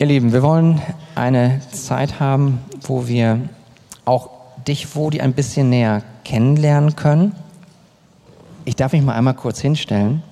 [0.00, 0.80] Ihr Lieben, wir wollen
[1.16, 3.48] eine Zeit haben, wo wir
[4.04, 4.30] auch
[4.64, 7.34] dich, Wodi, ein bisschen näher kennenlernen können.
[8.64, 10.22] Ich darf mich mal einmal kurz hinstellen.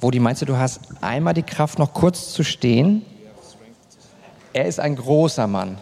[0.00, 3.06] Wodi, meinst du, du hast einmal die Kraft, noch kurz zu stehen?
[4.52, 5.78] Er ist ein großer Mann.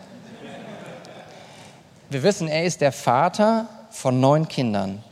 [2.08, 5.02] Wir wissen, er ist der Vater von neun Kindern.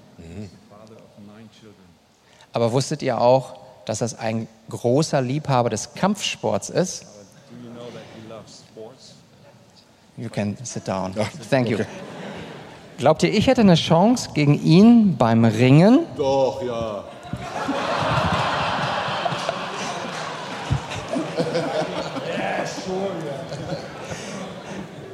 [2.53, 7.18] Aber wusstet ihr auch, dass das ein großer Liebhaber des Kampfsports ist?
[10.19, 11.15] You can sit down.
[11.49, 11.79] Thank you.
[12.99, 16.01] Glaubt ihr, ich hätte eine Chance gegen ihn beim Ringen?
[16.17, 17.05] Doch, ja.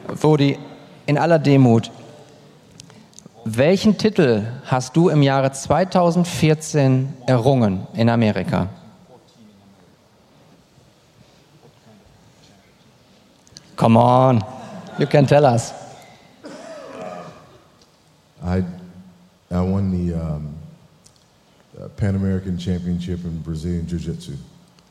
[0.08, 0.58] Wodi,
[1.04, 1.90] in aller Demut,
[3.44, 8.68] welchen Titel hast du im Jahre 2014 errungen in Amerika?
[13.76, 14.42] Come on,
[14.98, 15.72] you can tell us.
[18.42, 18.62] I,
[19.50, 20.54] I won the um,
[21.80, 24.34] uh, Pan American Championship in Brazilian Jiu Jitsu.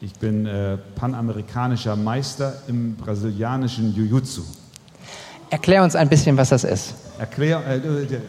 [0.04, 4.42] Ich bin äh, panamerikanischer Meister im brasilianischen Jiu-Jitsu.
[5.50, 6.94] Erklär uns ein bisschen, was das ist.
[7.18, 7.64] Erklär.
[7.66, 8.20] Äh, äh, äh.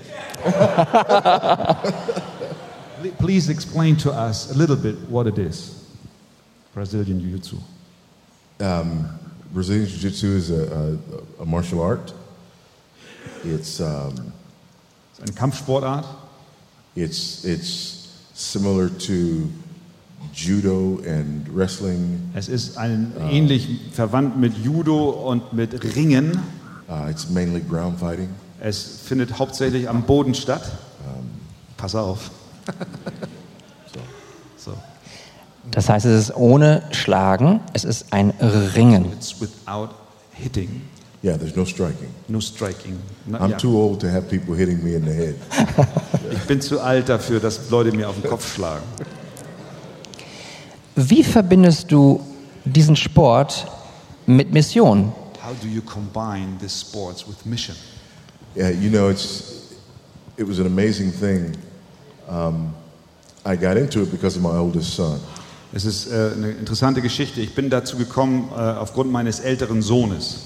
[3.18, 5.72] Please explain to us a little bit what it is.
[6.72, 7.56] Brazilian Jiu-Jitsu.
[8.60, 9.08] Um,
[9.54, 10.98] Brazilian Jiu Jitsu is a,
[11.38, 12.12] a, a martial art.
[13.44, 14.32] It's, um,
[15.12, 16.04] ist eine Kampfsportart.
[16.96, 19.48] it's, it's similar to
[20.32, 22.32] judo and wrestling.
[22.34, 26.40] Es ist ein, ähnlich verwandt mit Judo und mit Ringen.
[26.88, 28.30] Uh, it's mainly ground fighting.
[28.60, 30.72] Es findet hauptsächlich am Boden statt.
[31.76, 32.30] Pass auf.
[35.70, 38.30] Das heißt, es ist ohne Schlagen, es ist ein
[38.74, 39.06] Ringen.
[39.12, 39.90] It's without
[40.32, 40.82] hitting,
[41.22, 42.08] Yeah, there's no striking.
[42.28, 42.98] no striking.
[43.26, 43.56] Na, I'm ja.
[43.56, 45.36] too old to have people hitting me in the head.
[46.32, 48.84] Ich bin zu alt dafür, dass Leute mir auf den Kopf schlagen.
[50.96, 52.20] Wie verbindest du
[52.64, 53.66] diesen Sport
[54.26, 55.12] mit Mission?
[55.42, 57.76] How do you combine these sports with mission?
[58.56, 59.44] Yeah, you know, it's
[60.36, 61.52] it was an amazing thing.
[62.28, 62.72] Um,
[63.44, 65.20] I got into it because of my oldest son.
[65.76, 67.40] Es ist äh, eine interessante Geschichte.
[67.40, 70.38] Ich bin dazu gekommen äh, aufgrund meines älteren Sohnes.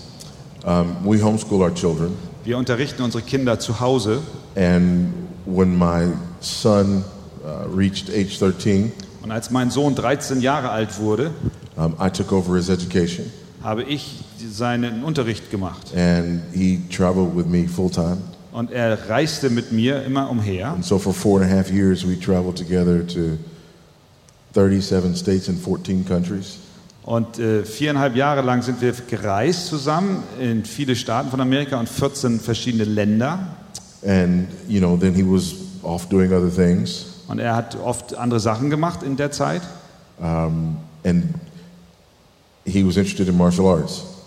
[0.64, 2.12] Um, we homeschool our children,
[2.44, 4.20] Wir unterrichten unsere Kinder zu Hause
[4.56, 5.12] and
[5.46, 6.08] when my
[6.40, 7.04] son
[7.44, 8.90] uh, reached age 13,
[9.22, 11.30] und als mein Sohn 13 Jahre alt wurde,
[11.76, 13.26] um, I took over his education,
[13.62, 14.16] habe ich
[14.50, 15.94] seinen Unterricht gemacht.
[15.94, 18.16] and he traveled with me full time.
[18.50, 20.68] Und er reiste mit mir immer umher.
[20.72, 23.38] And so for four and a half years, we traveled together to
[24.54, 26.58] 37 states and 14 countries.
[27.04, 31.88] Und äh, viereinhalb Jahre lang sind wir gereist zusammen in viele Staaten von Amerika und
[31.88, 33.56] 14 verschiedene Länder.
[34.06, 37.06] And you know, then he was off doing other things.
[37.28, 39.62] Und er hat oft andere Sachen gemacht in der Zeit.
[40.20, 41.34] um, and
[42.64, 44.17] he was interested in martial arts.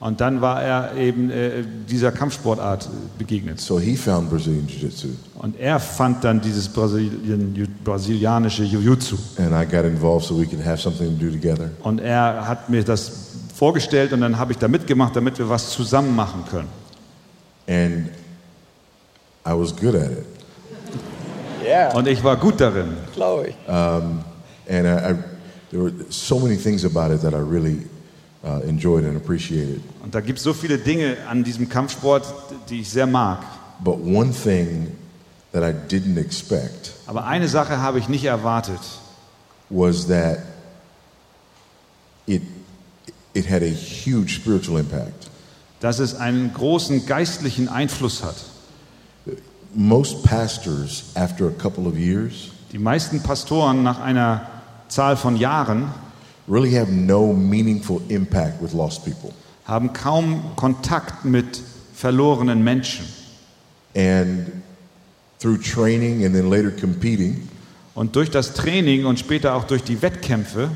[0.00, 2.88] Und dann war er eben äh, dieser Kampfsportart
[3.18, 3.60] begegnet.
[3.60, 9.16] So he found Brazilian Jiu Jitsu, Und er fand dann dieses Brasilien, brasilianische Jiu-Jitsu.
[9.36, 11.70] and I got involved so we could have something to do together.
[11.82, 13.12] Und er hat mir das
[13.54, 16.68] vorgestellt und dann habe ich da mitgemacht, damit wir was zusammen machen können.
[17.68, 18.08] And
[19.46, 20.26] I was good at it.
[21.94, 22.96] Und ich war gut darin.
[23.14, 23.54] Glaube ich.
[23.68, 24.24] And
[24.86, 25.14] I, I,
[25.70, 27.82] there were so many things about it that I really
[28.44, 29.80] uh, enjoyed and appreciated.
[30.02, 32.24] Und da gibt es so viele Dinge an diesem Kampfsport,
[32.68, 33.42] die ich sehr mag.
[33.82, 34.88] But one thing
[35.52, 38.80] that I didn't expect Aber eine Sache habe ich nicht erwartet.
[39.68, 40.38] was that
[42.26, 42.42] it,
[43.34, 45.28] it had a huge spiritual impact.
[45.80, 48.36] dass es einen großen geistlichen Einfluss hat.
[49.72, 54.46] Most pastors, after a couple of years, Die meisten Pastoren nach einer
[54.88, 55.90] Zahl von Jahren
[56.50, 59.32] really have no meaningful impact with lost people.
[59.66, 61.62] haben kaum Kontakt mit
[61.94, 63.06] verlorenen Menschen.
[63.94, 64.62] And
[65.38, 67.48] through training and then later competing,
[67.94, 70.70] Und durch das Training und später auch durch die Wettkämpfe,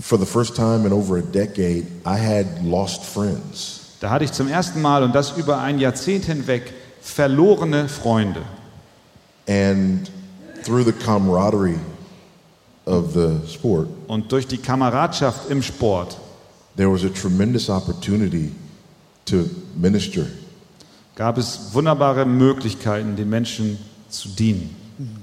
[0.00, 3.96] for the first time in over a decade, I had lost friends.
[4.00, 8.42] da hatte ich zum ersten Mal und das über ein Jahrzehnt hinweg verlorene Freunde.
[9.48, 10.10] And
[10.64, 11.78] through the camaraderie
[12.88, 16.16] of the sport, Und durch die Kameradschaft im Sport
[16.76, 18.52] there was a tremendous opportunity
[19.26, 19.44] to
[19.76, 20.26] minister.
[21.16, 24.74] gab es wunderbare Möglichkeiten, den Menschen zu dienen.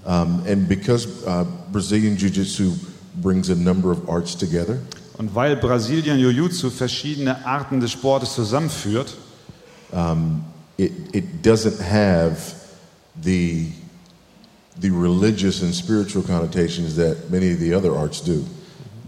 [0.05, 2.71] Um, and because uh, Brazilian Jiu Jitsu
[3.21, 4.77] brings a number of arts together,
[5.17, 9.15] Und weil Brasilien Jiu-Jitsu verschiedene Arten des Sportes zusammenführt,
[10.77, 12.35] it, it doesn't have
[13.23, 13.71] the,
[14.79, 18.45] the religious and spiritual connotations that many of the other arts do.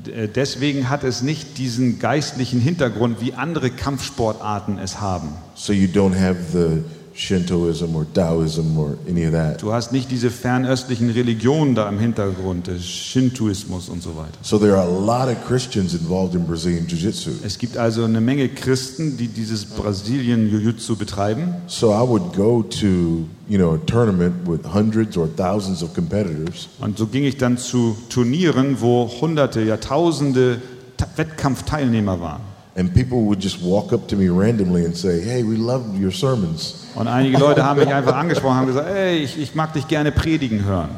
[0.07, 5.29] äh, deswegen hat es nicht diesen geistlichen Hintergrund, wie andere Kampfsportarten es haben.
[5.55, 6.83] So you don't have the
[7.19, 9.59] Shintoism or Taoism or any of that.
[9.63, 14.37] Du hast nicht diese fernöstlichen Religionen da im Hintergrund, des Shintoismus und so weiter.
[14.43, 17.31] So there are a lot of Christians involved in Brazilian Jiu Jitsu.
[17.43, 21.55] Es gibt also eine Menge Christen, die dieses Brasilien Jiu-Jitsu betreiben.
[21.65, 26.69] So I would go to, you know, a tournament with hundreds or thousands of competitors,
[26.79, 30.61] Und so ging ich dann zu Turnieren, wo Hunderte, ja Tausende
[30.97, 32.41] Ta Wettkampfteilnehmer waren.
[32.75, 36.11] and people would just walk up to me randomly and say, "Hey, we love your
[36.11, 39.87] sermons." Und einige Leute haben mich einfach angesprochen, haben gesagt, ey, ich, ich mag dich
[39.87, 40.89] gerne predigen hören.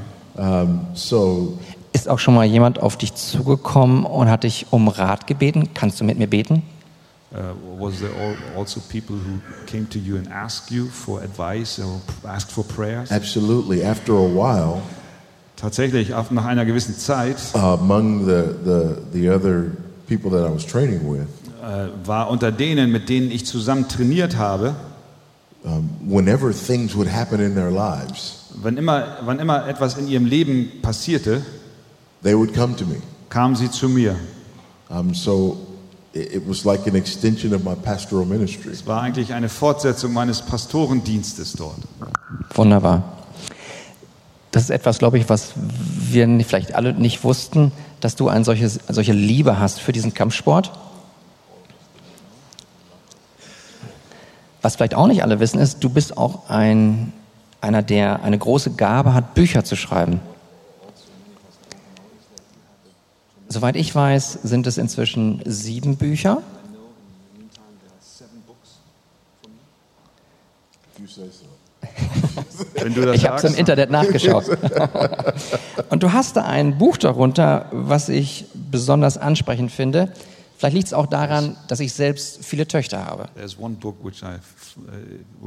[0.93, 1.57] So
[1.91, 5.69] Ist auch schon mal jemand auf dich zugekommen und hat dich um Rat gebeten?
[5.73, 6.63] Kannst du mit mir beten?
[7.31, 7.37] Uh,
[7.79, 12.01] was there al- also people who came to you and asked you for advice or
[12.27, 13.11] asked for prayers?
[13.11, 14.81] absolutely, after a while,
[15.55, 19.65] Tatsächlich, nach einer gewissen Zeit among the, the the other
[20.07, 21.27] people that I was training with,
[21.61, 24.73] äh, war unter denen, mit denen ich zusammen trainiert habe,
[26.01, 30.71] whenever things would happen in their lives, wann immer, wann immer etwas in ihrem Leben
[30.81, 31.43] passierte,
[32.23, 32.97] they would come to me.
[33.29, 34.15] kamen sie zu mir.
[34.89, 35.57] Um, so
[36.13, 38.71] it, it was like an extension of my pastoral ministry.
[38.71, 41.77] Es war eigentlich eine Fortsetzung meines Pastorendienstes dort.
[42.55, 43.03] Wunderbar.
[44.51, 48.67] Das ist etwas, glaube ich, was wir vielleicht alle nicht wussten, dass du eine solche,
[48.67, 50.71] solche Liebe hast für diesen Kampfsport.
[54.61, 57.13] Was vielleicht auch nicht alle wissen, ist, du bist auch ein,
[57.61, 60.19] einer, der eine große Gabe hat, Bücher zu schreiben.
[63.47, 66.41] Soweit ich weiß, sind es inzwischen sieben Bücher.
[73.13, 73.55] Ich habe es im.
[73.55, 74.45] Internet nachgeschaut.
[75.89, 80.11] Und du hast da ein Buch darunter, was ich besonders ansprechend finde.
[80.59, 83.29] Vielleicht liegt es auch daran, dass ich selbst viele Töchter habe.
[83.35, 84.25] There's one book which I,
[84.77, 84.91] uh,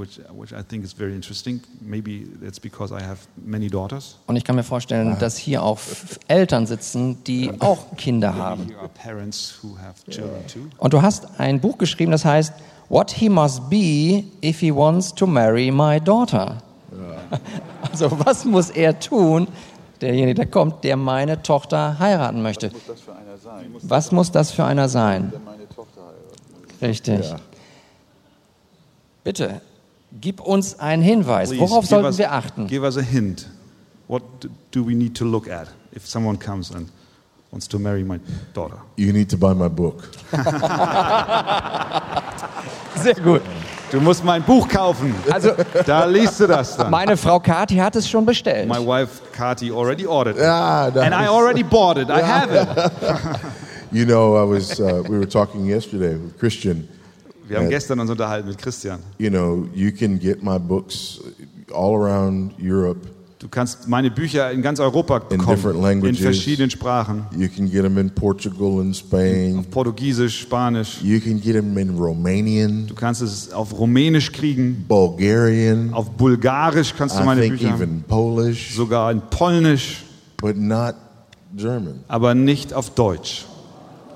[0.00, 1.60] which, which I think is very interesting.
[1.82, 4.16] Maybe that's because I have many daughters.
[4.26, 8.72] Und ich kann mir vorstellen, dass hier auch F- Eltern sitzen, die auch Kinder haben.
[10.78, 12.54] Und du hast ein Buch geschrieben, das heißt
[12.88, 16.62] What he must be if he wants to marry my daughter.
[17.90, 19.46] Also was muss er tun,
[20.00, 22.68] derjenige, der kommt, der meine Tochter heiraten möchte?
[22.68, 23.14] Was muss das für
[24.64, 25.32] einer sein?
[26.80, 27.34] Richtig.
[29.24, 29.60] Bitte,
[30.20, 31.50] gib uns einen Hinweis.
[31.50, 32.66] Please, Worauf give sollten us- wir achten?
[32.66, 33.48] Give us a hint.
[34.08, 36.88] What do- do we need to look at if someone comes and
[37.52, 38.18] wants to marry my
[38.52, 38.78] daughter?
[38.96, 40.08] You need to buy my book.
[42.96, 43.42] Sehr gut.
[43.92, 45.14] Du musst mein Buch kaufen.
[45.30, 45.50] Also
[45.86, 46.90] Da liest du das dann.
[46.90, 48.66] meine Frau Kathi hat es schon bestellt.
[48.66, 50.42] My wife Kati already ordered it.
[50.42, 51.00] Ah, no.
[51.02, 52.08] And I already bought it.
[52.08, 52.68] I have it.
[53.94, 54.80] You know, I was.
[54.80, 56.88] Uh, we were talking yesterday with Christian.
[57.46, 59.00] Wir haben gestern uns unterhalten mit Christian.
[59.18, 61.20] You know, you can get my books
[61.70, 63.06] all around Europe.
[63.42, 65.74] Du kannst meine Bücher in ganz Europa In bekommen.
[65.74, 66.20] In languages.
[66.20, 67.26] verschiedenen Sprachen.
[67.36, 69.64] You can get them in Portugal and Spain.
[69.68, 71.02] Portugiesisch, Spanisch.
[71.02, 74.84] You can get them in Romanian, Du kannst es auf Rumänisch kriegen.
[74.86, 75.92] Bulgarian.
[75.92, 80.04] Auf Bulgarisch kannst du I meine think Bücher even Polish, Sogar in Polnisch.
[80.40, 80.94] but not
[81.56, 82.04] German.
[82.06, 83.44] aber nicht auf Deutsch.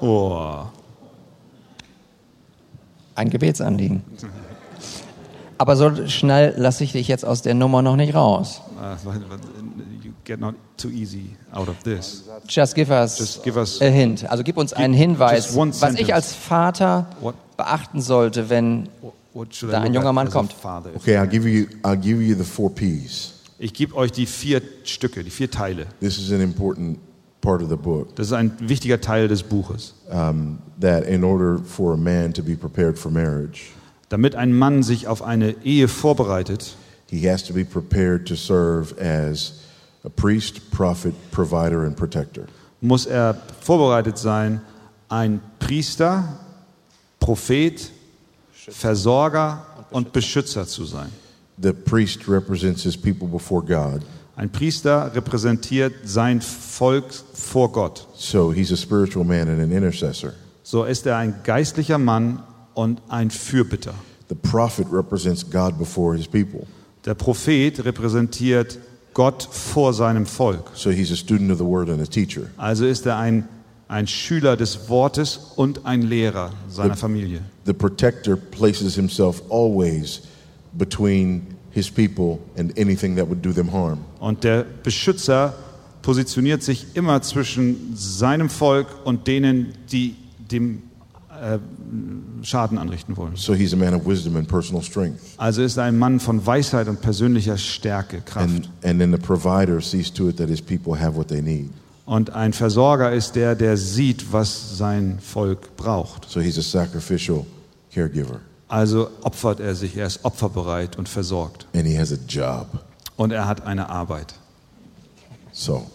[0.01, 0.67] Oh.
[3.17, 4.03] Ein Gebetsanliegen.
[5.59, 8.61] Aber so schnell lasse ich dich jetzt aus der Nummer noch nicht raus.
[8.79, 8.97] Uh,
[10.03, 12.25] you get not too easy out of this.
[12.47, 14.29] Just give us, Just give us- a hint.
[14.31, 18.89] Also gib uns einen Hinweis, was ich als Vater What- beachten sollte, wenn
[19.71, 20.53] Da ein junger Mann kommt.
[20.53, 20.91] father?
[20.95, 21.67] Okay, I'll give you.
[21.83, 23.35] I'll give you the four P's.
[23.59, 25.87] Ich gebe euch die vier Stücke, die vier Teile.
[26.01, 26.99] This is an important
[27.41, 28.15] part of the book.
[28.17, 29.95] Das ist ein wichtiger Teil des Buches.
[30.11, 33.63] Um, that in order for a man to be prepared for marriage,
[34.11, 36.77] Damit ein Mann sich auf eine Ehe vorbereitet,
[37.09, 39.63] he has to be prepared to serve as
[40.05, 42.47] a priest, prophet, provider, and protector.
[42.81, 44.61] muss er vorbereitet sein,
[45.09, 46.25] ein Priester,
[47.21, 47.91] Prophet,
[48.53, 51.11] Versorger und Beschützer zu sein.
[51.59, 54.03] The priest represents his people before God,
[54.37, 58.07] Ein Priester repräsentiert sein Volk vor Gott.
[58.15, 60.35] so he's a spiritual man and an intercessor.
[60.63, 62.43] So ist er ein geistlicher Mann
[62.75, 63.95] und ein Fürbitter.
[64.29, 66.67] The prophet represents God before his people,
[67.07, 68.79] Der Prophet repräsentiert
[69.15, 70.71] Gott vor seinem Volk.
[70.75, 72.43] so he's a student of the word and a teacher.
[72.57, 73.49] Also ist er ein
[73.89, 77.41] ein Schüler des Wortes und ein Lehrer seiner Familie.
[77.67, 80.23] The protector places himself always
[80.73, 83.99] between his people and anything that would do them harm.
[84.19, 85.55] Und der Beschützer
[86.03, 90.17] positioniert sich immer zwischen seinem Volk und denen, die
[90.51, 90.83] dem
[91.31, 91.59] äh,
[92.43, 93.37] Schaden anrichten wollen.
[93.37, 95.21] So he's a man of wisdom and personal strength.
[95.37, 98.49] Also ist er ein Mann von Weisheit und persönlicher Stärke, Kraft.
[98.49, 101.71] And, and then the provider sees to it that his people have what they need.
[102.05, 106.29] Und ein Versorger ist der, der sieht, was sein Volk braucht.
[106.29, 107.45] So he's a sacrificial
[107.93, 108.41] caregiver.
[108.69, 111.67] Also opfert er sich, er ist opferbereit und versorgt.
[111.75, 112.67] And he has a job.
[113.17, 114.35] Und er hat eine Arbeit.
[115.53, 115.87] So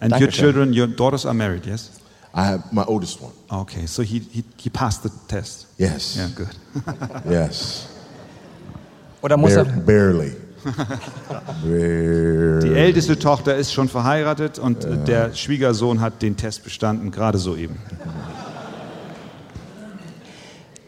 [0.00, 0.44] And your Dankeschön.
[0.44, 1.90] children, your daughters are married, yes?
[2.36, 3.32] I have my oldest one.
[3.48, 5.66] Okay, so he, he, he passed the test.
[5.78, 6.16] Yes.
[6.16, 6.48] Yeah, good.
[7.30, 7.86] Yes.
[9.22, 10.32] Oder muss Bare- er, barely.
[11.62, 12.68] barely.
[12.68, 17.38] Die älteste Tochter ist schon verheiratet und äh, der Schwiegersohn hat den Test bestanden, gerade
[17.38, 17.76] soeben.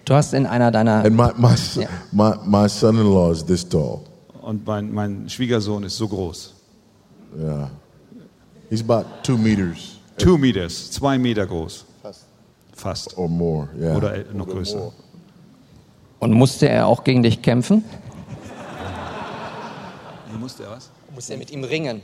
[0.05, 1.91] du hast in einer deiner, And my, my, son- Yeah.
[2.13, 4.01] my, my son-in-law is this tall.
[4.43, 6.55] Und mein, mein Schwiegersohn ist so groß.
[7.39, 7.71] Yeah.
[8.71, 11.85] He's about two meters Two meters, zwei Meter groß.
[12.73, 13.17] Fast.
[13.17, 13.69] or more.
[13.79, 13.97] Yeah.
[13.97, 14.93] Oder äh, noch größer.
[16.19, 17.85] und musste er auch gegen dich kämpfen?
[20.31, 20.91] Wie musste er was?
[21.15, 22.03] Musste er mit ihm ringen?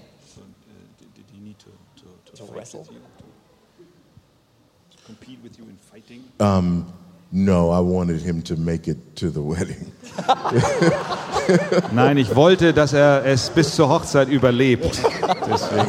[5.12, 6.24] compete with you in fighting?
[6.38, 6.92] Um,
[7.32, 9.90] no, I wanted him to make it to the wedding.
[11.92, 15.00] Nein, ich wollte, dass er es bis zur Hochzeit überlebt.
[15.50, 15.88] Deswegen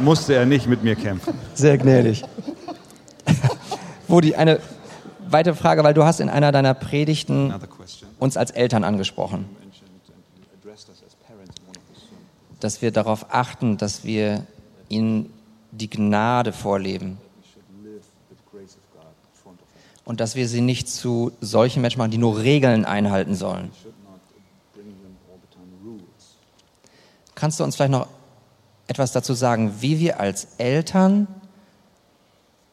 [0.00, 1.34] musste er nicht mit mir kämpfen.
[1.54, 2.24] Sehr gnädig.
[4.08, 4.60] Wodi, eine
[5.28, 7.52] weitere Frage, weil du hast in einer deiner Predigten
[8.18, 9.46] uns als Eltern angesprochen,
[12.60, 14.46] dass wir darauf achten, dass wir
[14.88, 15.32] ihnen
[15.72, 17.18] die Gnade vorleben
[20.06, 23.70] und dass wir sie nicht zu solchen Menschen machen, die nur Regeln einhalten sollen.
[27.34, 28.06] Kannst du uns vielleicht noch
[28.86, 31.26] etwas dazu sagen, wie wir als Eltern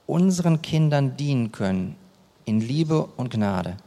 [0.05, 1.95] unseren Kindern dienen können
[2.45, 3.77] in Liebe und Gnade?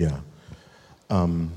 [0.00, 0.20] Yeah.
[1.10, 1.50] Um,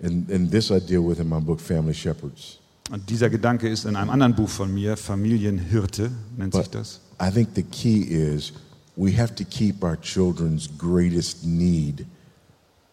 [0.00, 2.61] and, and this I deal with in my book, Family Shepherds.
[2.90, 7.00] Und dieser Gedanke ist in einem anderen Buch von mir, Familienhirte nennt sich But das.
[7.20, 8.52] I think the key is
[8.96, 12.04] we have to keep our children's greatest need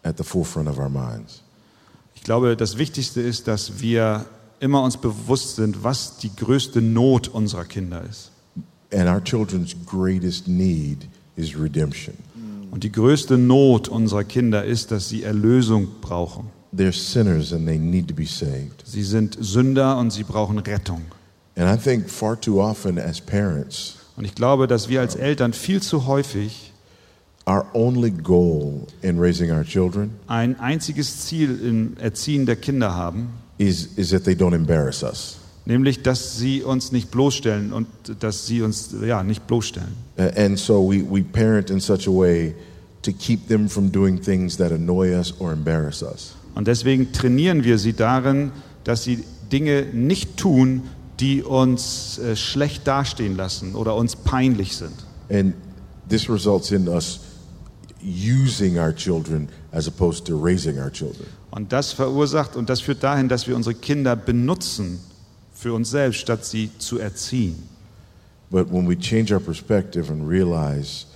[0.02, 1.42] at the forefront of our minds.
[2.14, 4.26] Ich glaube, das Wichtigste ist, dass wir
[4.60, 8.30] immer uns bewusst sind, was die größte Not unserer Kinder ist.
[8.92, 12.14] And our children's greatest need is redemption.
[12.70, 16.50] Und die größte Not unserer Kinder ist, dass sie Erlösung brauchen.
[16.72, 18.82] They're sinners and they need to be saved.
[18.84, 21.02] Sie sind Sünder und sie brauchen Rettung.
[21.56, 25.52] And I think far too often as parents, Und ich glaube, dass wir als Eltern
[25.52, 26.72] viel zu häufig
[27.46, 33.30] our only goal in raising our children ein einziges Ziel im Erziehen der Kinder haben,
[33.58, 35.38] is, is that they don't embarrass us.
[35.64, 37.86] nämlich dass sie uns nicht bloßstellen und
[38.20, 39.94] dass sie uns ja nicht bloßstellen.
[40.36, 42.54] And so we, we parent in such a way
[43.02, 46.34] to keep them from doing things that annoy us or embarrass us.
[46.60, 48.52] Und deswegen trainieren wir sie darin,
[48.84, 50.82] dass sie Dinge nicht tun,
[51.18, 54.92] die uns äh, schlecht dastehen lassen oder uns peinlich sind.
[55.30, 55.54] And
[56.10, 57.20] this results in us
[58.02, 61.28] using our children as opposed to raising our children.
[61.50, 65.00] Und das verursacht und das führt dahin, dass wir unsere Kinder benutzen
[65.54, 67.56] für uns selbst, statt sie zu erziehen.
[68.50, 71.06] But when we change our perspective and realize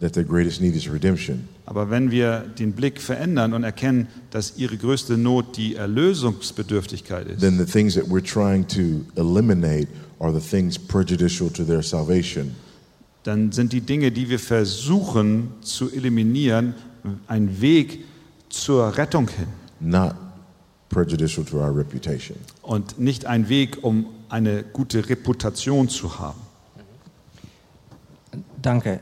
[0.00, 4.56] that their greatest need is redemption, Aber wenn wir den Blick verändern und erkennen, dass
[4.56, 9.88] ihre größte Not die Erlösungsbedürftigkeit ist, then the things that we're trying to eliminate
[10.18, 12.54] are the things prejudicial to their salvation.
[13.22, 16.74] dann sind die Dinge, die wir versuchen zu eliminieren,
[17.28, 18.04] ein Weg
[18.48, 19.46] zur Rettung hin
[19.80, 20.14] not
[20.88, 22.36] prejudicial to our reputation.
[22.62, 26.40] und nicht ein Weg, um eine gute Reputation zu haben.
[28.60, 29.00] Danke.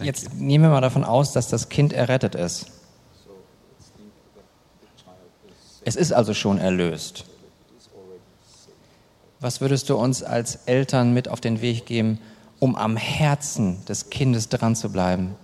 [0.00, 2.66] Jetzt nehmen wir mal davon aus, dass das Kind errettet ist.
[5.84, 7.24] Es ist also schon erlöst.
[9.40, 12.18] Was würdest du uns als Eltern mit auf den Weg geben,
[12.58, 15.36] um am Herzen des Kindes dran zu bleiben?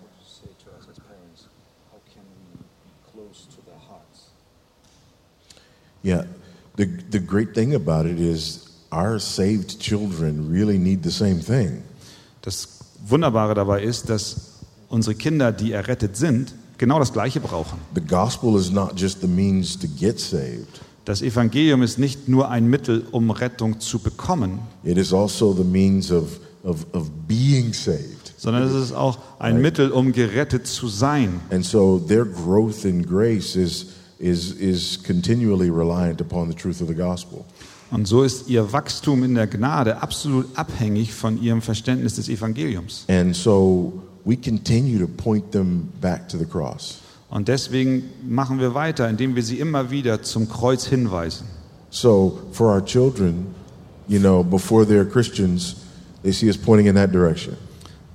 [6.04, 6.26] Yeah,
[6.76, 11.82] the, the great thing about it is our saved children really need the same thing.
[12.42, 17.78] Das Wunderbare dabei ist, dass unsere Kinder, die errettet sind, genau das Gleiche brauchen.
[17.94, 22.49] The gospel is not just the means to get saved, Das Evangelium ist nicht nur
[22.49, 27.75] ein Mittel, um Rettung zu bekommen, it is also the means of, of, of being
[27.75, 28.32] saved.
[28.38, 31.40] sondern es ist auch ein Mittel, um gerettet zu sein.
[31.50, 33.87] And so their growth in grace is,
[34.18, 37.44] is, is continually reliant upon the truth of the gospel.
[37.91, 43.05] Und so ist ihr Wachstum in der Gnade absolut abhängig von ihrem Verständnis des Evangeliums.
[43.09, 46.99] And so we continue to point them back to the cross.
[47.31, 51.47] Und deswegen machen wir weiter, indem wir sie immer wieder zum Kreuz hinweisen.
[51.91, 53.47] So for our children,
[54.09, 55.76] you know, before they're Christians,
[56.23, 57.57] they see us pointing in that direction.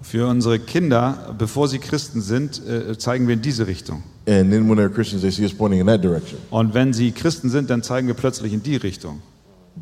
[0.02, 4.04] Für unsere Kinder, bevor sie Christen sind, äh, zeigen wir in diese Richtung.
[4.28, 6.40] And then when they're Christians, they see us pointing in that direction.
[6.50, 9.22] Und wenn sie Christen sind, dann zeigen wir plötzlich in die Richtung.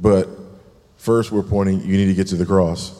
[0.01, 0.27] But
[0.97, 2.93] first, we're pointing, you need to get to the cross.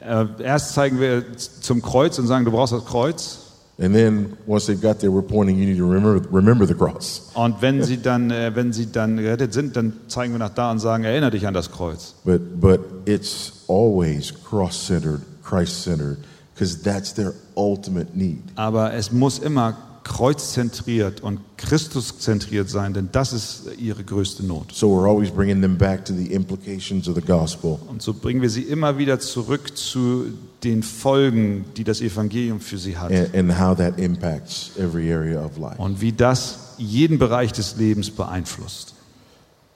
[0.00, 3.40] Äh, Erst zeigen wir zum Kreuz und sagen, du brauchst das Kreuz.
[3.76, 7.30] And then once they've got there, we're pointing, you need to remember, remember the cross.
[7.34, 10.70] Und wenn sie dann, äh, wenn sie dann gerettet sind, dann zeigen wir nach da
[10.70, 12.14] und sagen, erinnere dich an das Kreuz.
[12.24, 16.18] But, but it's always cross centered, Christ centered,
[16.54, 18.44] because that's their ultimate need.
[18.54, 24.72] Aber es muss immer kreuzzentriert und Christuszentriert sein, denn das ist ihre größte Not.
[24.72, 27.78] So we're always bringing them back to the implications of the gospel.
[27.88, 30.26] Und so bringen wir sie immer wieder zurück zu
[30.62, 33.10] den Folgen, die das Evangelium für sie hat.
[33.10, 35.80] and, and how that impacts every area of life.
[35.80, 38.94] Und wie das jeden Bereich des Lebens beeinflusst.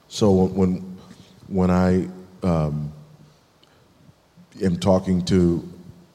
[0.08, 0.82] So when
[1.48, 2.08] when I
[2.42, 2.92] um,
[4.62, 5.64] am talking to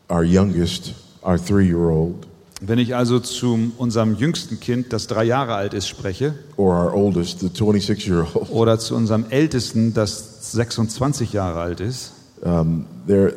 [0.10, 0.93] our youngest,
[1.24, 2.27] our three-year-old,
[2.65, 6.93] Wenn ich also zu unserem jüngsten Kind, das drei Jahre alt ist, spreche, or our
[6.93, 13.34] oldest, the 26-year-old, oder zu unserem ältesten, das 26 Jahre alt ist, um, there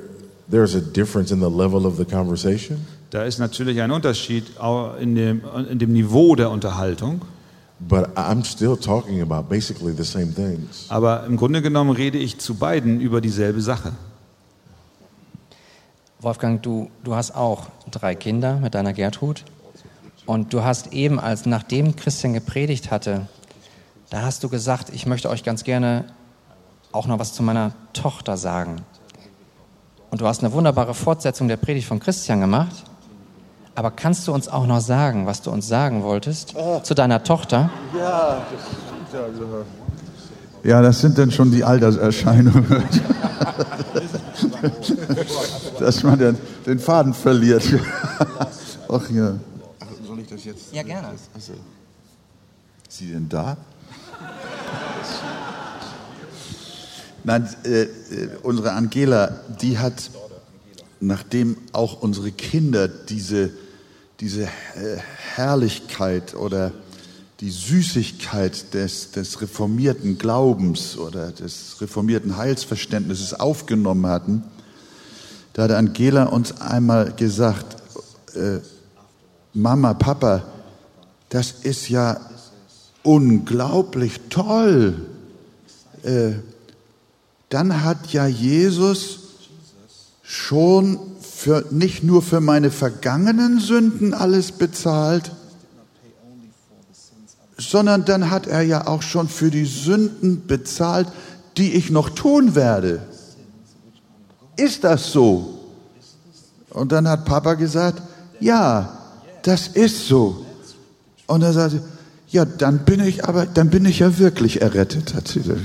[0.49, 2.78] there's a difference in the level of the conversation,
[3.11, 7.23] da ist natürlich ein Unterschied auch in dem, in dem Niveau der Unterhaltung.
[7.80, 10.87] but I'm still talking about basically the same things.
[10.88, 13.92] Aber im Grunde genommen rede ich zu beiden über dieselbe Sache.
[16.20, 19.45] Wolfgang, du, du hast auch drei Kinder mit deiner Gertrud.
[20.25, 23.28] Und du hast eben, als nachdem Christian gepredigt hatte,
[24.08, 26.06] da hast du gesagt, ich möchte euch ganz gerne
[26.90, 28.76] auch noch was zu meiner Tochter sagen.
[30.10, 32.84] Und du hast eine wunderbare Fortsetzung der Predigt von Christian gemacht.
[33.75, 37.69] Aber kannst du uns auch noch sagen, was du uns sagen wolltest zu deiner Tochter?
[40.64, 42.64] Ja, das sind dann schon die Alterserscheinungen.
[45.78, 47.62] Dass man den, den Faden verliert.
[48.88, 49.36] Ach ja.
[50.06, 50.72] Soll ich das jetzt?
[50.72, 51.08] Ja, gerne.
[51.36, 51.50] Ist
[52.88, 53.56] sie denn da?
[57.24, 57.88] Nein, äh, äh,
[58.44, 60.10] unsere Angela, die hat,
[61.00, 63.50] nachdem auch unsere Kinder diese,
[64.20, 64.48] diese äh,
[65.34, 66.72] Herrlichkeit oder
[67.40, 74.44] die Süßigkeit des, des reformierten Glaubens oder des reformierten Heilsverständnisses aufgenommen hatten,
[75.56, 77.76] da hat Angela uns einmal gesagt,
[78.34, 78.58] äh,
[79.54, 80.45] Mama, Papa,
[81.30, 82.21] das ist ja
[83.02, 85.06] unglaublich toll.
[86.02, 86.32] Äh,
[87.49, 89.21] dann hat ja Jesus
[90.23, 95.32] schon für, nicht nur für meine vergangenen Sünden alles bezahlt,
[97.56, 101.08] sondern dann hat er ja auch schon für die Sünden bezahlt,
[101.56, 103.00] die ich noch tun werde.
[104.56, 105.60] Ist das so?
[106.71, 108.02] Und dann hat Papa gesagt,
[108.40, 108.99] ja,
[109.42, 110.45] das ist so.
[111.26, 111.82] Und er sagte,
[112.28, 115.14] ja, dann bin ich aber, dann bin ich ja wirklich errettet.
[115.14, 115.60] Hat sie gesagt.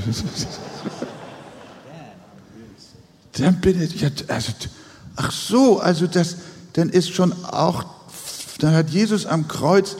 [3.34, 4.52] Dann bin ich, ja, also,
[5.16, 6.36] ach so, also das,
[6.74, 7.86] dann ist schon auch,
[8.60, 9.96] dann hat Jesus am Kreuz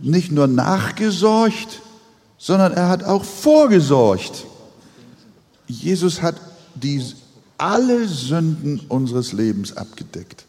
[0.00, 1.82] nicht nur nachgesorgt,
[2.38, 4.46] sondern er hat auch vorgesorgt.
[5.66, 6.36] Jesus hat
[6.74, 7.04] die,
[7.60, 10.46] alle Sünden unseres Lebens abgedeckt.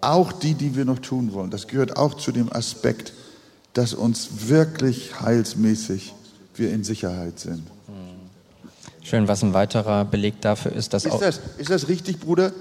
[0.00, 1.50] Auch die, die wir noch tun wollen.
[1.50, 3.12] Das gehört auch zu dem Aspekt,
[3.72, 6.14] dass uns wirklich heilsmäßig
[6.54, 7.66] wir in Sicherheit sind.
[9.02, 12.52] Schön, was ein weiterer Beleg dafür ist, dass Ist auch, das, ist das richtig, Bruder?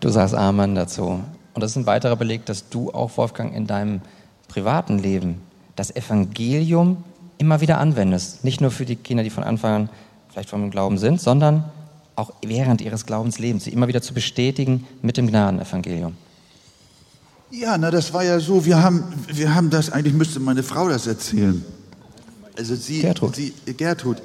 [0.00, 1.20] du sagst Amen dazu.
[1.54, 4.00] Und das ist ein weiterer Beleg, dass du auch, Wolfgang, in deinem
[4.48, 5.40] privaten Leben
[5.76, 7.04] das Evangelium
[7.38, 8.44] immer wieder anwendest.
[8.44, 9.88] Nicht nur für die Kinder, die von Anfang an
[10.30, 11.64] vielleicht vom Glauben sind, sondern
[12.16, 16.14] auch während ihres Glaubenslebens, sie immer wieder zu bestätigen mit dem Gnadenevangelium.
[17.50, 18.66] Ja, na, das war ja so.
[18.66, 21.64] Wir haben, wir haben das, eigentlich müsste meine Frau das erzählen.
[22.58, 23.36] Also sie, Gertrud.
[23.36, 24.20] Sie, Gertrud,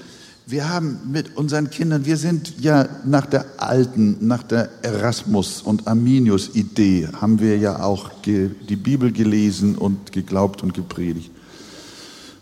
[0.46, 5.88] wir haben mit unseren Kindern, wir sind ja nach der alten, nach der Erasmus- und
[5.88, 11.32] Arminius-Idee, haben wir ja auch die Bibel gelesen und geglaubt und gepredigt.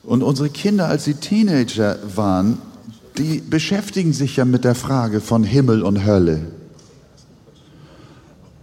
[0.04, 2.58] Und unsere Kinder, als sie Teenager waren,
[3.18, 6.42] die beschäftigen sich ja mit der Frage von Himmel und Hölle.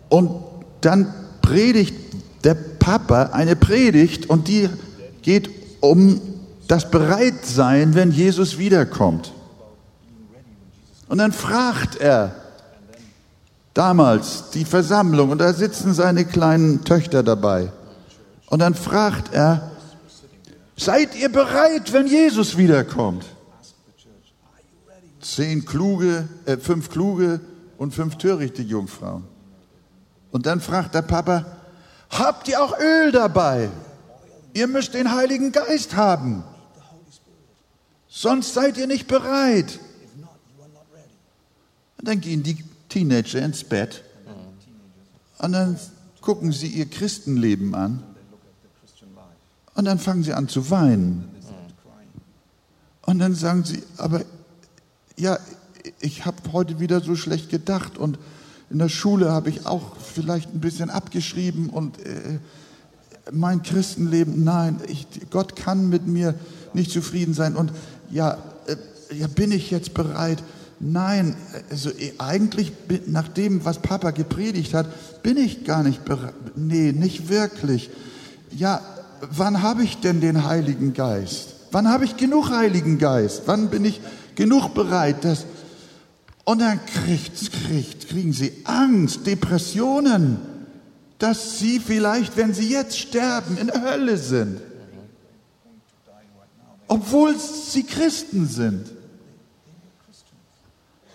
[0.09, 0.31] Und
[0.81, 1.94] dann predigt
[2.44, 4.68] der Papa eine Predigt und die
[5.22, 6.20] geht um
[6.66, 9.33] das Bereitsein, wenn Jesus wiederkommt.
[11.09, 12.35] Und dann fragt er
[13.74, 17.70] damals die Versammlung und da sitzen seine kleinen Töchter dabei.
[18.46, 19.70] Und dann fragt er,
[20.79, 23.25] seid ihr bereit, wenn Jesus wiederkommt?
[25.21, 27.41] Zehn kluge, äh, fünf kluge
[27.77, 29.25] und fünf törichte Jungfrauen.
[30.31, 31.45] Und dann fragt der Papa,
[32.11, 33.69] habt ihr auch Öl dabei?
[34.55, 36.45] Ihr müsst den Heiligen Geist haben.
[38.09, 39.79] Sonst seid ihr nicht bereit.
[41.99, 44.05] Und dann gehen die Teenager ins Bett
[45.38, 45.79] und dann
[46.21, 48.03] gucken sie ihr Christenleben an
[49.79, 51.25] und dann fangen sie an zu weinen.
[53.07, 54.23] Und dann sagen sie, aber
[55.17, 55.38] ja,
[56.01, 58.19] ich habe heute wieder so schlecht gedacht und
[58.71, 62.41] in der Schule habe ich auch vielleicht ein bisschen abgeschrieben und äh,
[63.31, 66.35] mein Christenleben, nein, ich, Gott kann mit mir
[66.75, 67.55] nicht zufrieden sein.
[67.55, 67.71] Und
[68.11, 68.37] ja,
[68.67, 70.43] äh, ja, bin ich jetzt bereit?
[70.81, 71.37] Nein,
[71.71, 72.73] also äh, eigentlich
[73.07, 76.35] nach dem, was Papa gepredigt hat, bin ich gar nicht bereit.
[76.57, 77.91] Nee, nicht wirklich.
[78.51, 78.83] Ja,
[79.20, 81.54] wann habe ich denn den Heiligen Geist?
[81.70, 83.42] Wann habe ich genug Heiligen Geist?
[83.46, 84.00] Wann bin ich
[84.35, 85.24] genug bereit?
[85.24, 85.44] Dass
[86.44, 90.38] und dann kriegt, kriegt, kriegen sie Angst, Depressionen,
[91.18, 94.61] dass sie vielleicht, wenn sie jetzt sterben, in der Hölle sind
[96.88, 98.87] obwohl sie Christen sind.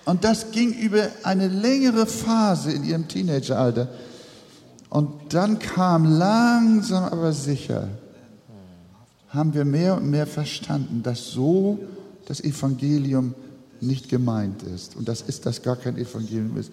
[0.06, 3.88] Und das ging über eine längere Phase in ihrem Teenageralter.
[4.94, 7.88] Und dann kam langsam aber sicher,
[9.30, 11.80] haben wir mehr und mehr verstanden, dass so
[12.28, 13.34] das Evangelium
[13.82, 16.72] nicht gemeint ist und das ist, dass gar kein Evangelium ist.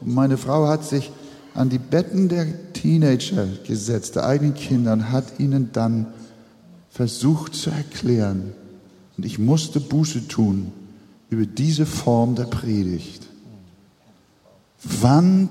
[0.00, 1.12] Und meine Frau hat sich
[1.54, 6.08] an die Betten der Teenager gesetzt, der eigenen Kinder, und hat ihnen dann
[6.88, 8.52] versucht zu erklären.
[9.16, 10.72] Und ich musste Buße tun
[11.28, 13.28] über diese Form der Predigt.
[14.82, 15.50] Wann,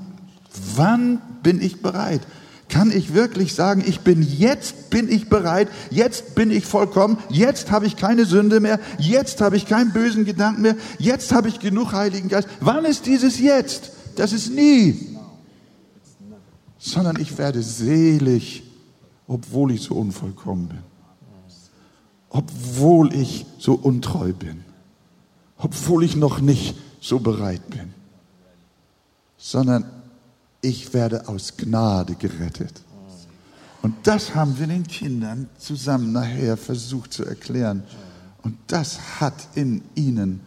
[0.75, 2.21] wann bin ich bereit?
[2.67, 7.71] Kann ich wirklich sagen, ich bin jetzt bin ich bereit, jetzt bin ich vollkommen, jetzt
[7.71, 11.59] habe ich keine Sünde mehr, jetzt habe ich keinen bösen Gedanken mehr, jetzt habe ich
[11.59, 12.47] genug Heiligen Geist.
[12.59, 13.91] Wann ist dieses jetzt?
[14.15, 15.17] Das ist nie.
[16.77, 18.63] Sondern ich werde selig,
[19.27, 20.89] obwohl ich so unvollkommen bin
[22.29, 24.63] obwohl ich so untreu bin,
[25.57, 27.93] obwohl ich noch nicht so bereit bin,
[29.37, 29.85] sondern
[30.61, 32.81] ich werde aus Gnade gerettet.
[33.81, 37.83] Und das haben wir den Kindern zusammen nachher versucht zu erklären.
[38.43, 40.41] Und das hat in ihnen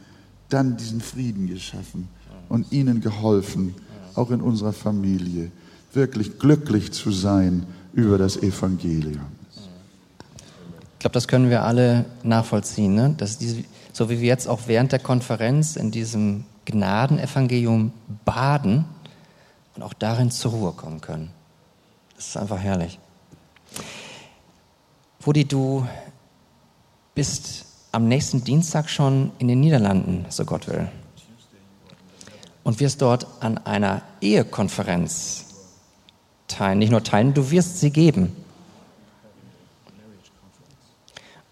[0.49, 2.09] dann diesen Frieden geschaffen
[2.49, 3.75] und ihnen geholfen,
[4.15, 5.51] auch in unserer Familie,
[5.95, 9.33] wirklich glücklich zu sein über das Evangelium
[11.03, 13.15] glaube, das können wir alle nachvollziehen, ne?
[13.17, 17.93] dass diese, so wie wir jetzt auch während der Konferenz in diesem Gnadenevangelium
[18.25, 18.85] baden
[19.75, 21.31] und auch darin zur Ruhe kommen können.
[22.17, 22.99] Das ist einfach herrlich.
[25.21, 25.87] Wudi, du
[27.15, 30.89] bist am nächsten Dienstag schon in den Niederlanden, so Gott will.
[32.65, 35.47] Und wirst dort an einer Ehekonferenz
[36.49, 36.79] teilen.
[36.79, 38.37] Nicht nur teilen, du wirst sie geben.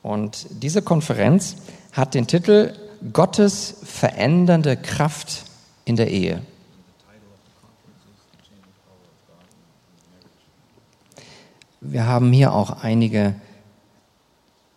[0.02, 1.56] Und diese Konferenz
[1.92, 2.74] hat den Titel
[3.12, 5.44] Gottes verändernde Kraft
[5.84, 6.42] in der Ehe.
[11.80, 13.34] Wir haben hier auch einige,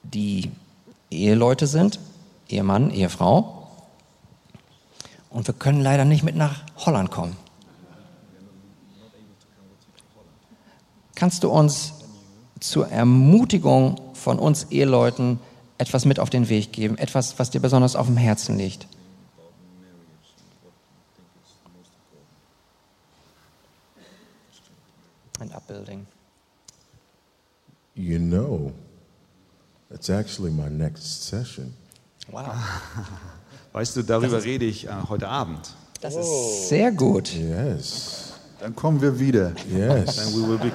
[0.03, 0.51] die
[1.11, 1.99] Eheleute sind,
[2.47, 3.67] Ehemann, Ehefrau.
[5.29, 7.35] Und wir können leider nicht mit nach Holland kommen.
[11.15, 11.93] Kannst du uns
[12.59, 15.39] zur Ermutigung von uns Eheleuten
[15.77, 18.87] etwas mit auf den Weg geben, etwas, was dir besonders auf dem Herzen liegt?
[25.39, 26.07] Ein Upbuilding.
[27.95, 28.73] You know,
[29.91, 31.73] it's actually my next session.
[32.31, 32.55] Wow.
[33.73, 35.73] Weißt du, darüber ist, rede ich äh, heute Abend.
[36.01, 37.33] Das ist sehr gut.
[37.33, 38.33] Yes.
[38.59, 39.53] Dann kommen wir wieder.
[39.71, 40.15] Yes.
[40.15, 40.71] Then we will be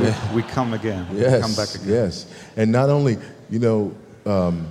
[0.00, 1.06] we, we come again.
[1.16, 1.40] Yes.
[1.42, 1.88] come back again.
[1.88, 2.26] Yes.
[2.56, 3.18] And not only,
[3.50, 3.92] you know,
[4.24, 4.66] um,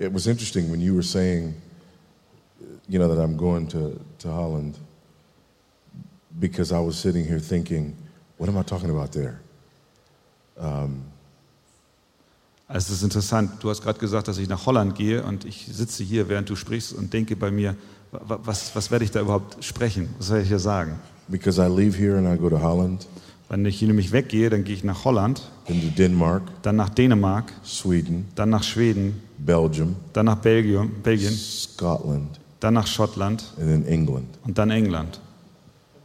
[0.00, 1.54] It was interesting when you were saying,
[2.88, 4.78] you know, that I'm going to, to Holland
[6.38, 7.94] because I was sitting here thinking,
[8.38, 9.42] what am I talking about there?
[12.68, 16.04] Es ist interessant, du hast gerade gesagt, dass ich nach Holland gehe und ich sitze
[16.04, 17.74] hier, während du sprichst und denke bei mir,
[18.12, 20.08] wa- was, was werde ich da überhaupt sprechen?
[20.18, 21.00] Was werde ich hier sagen?
[21.28, 23.06] Because I leave here and I go to Holland,
[23.48, 28.28] Wenn ich hier nämlich weggehe, dann gehe ich nach Holland, Denmark, dann nach Dänemark, Sweden,
[28.36, 34.28] dann nach Schweden, Belgium, dann nach Belgien, Belgien Scotland, dann nach Schottland and then England.
[34.44, 35.20] und dann England.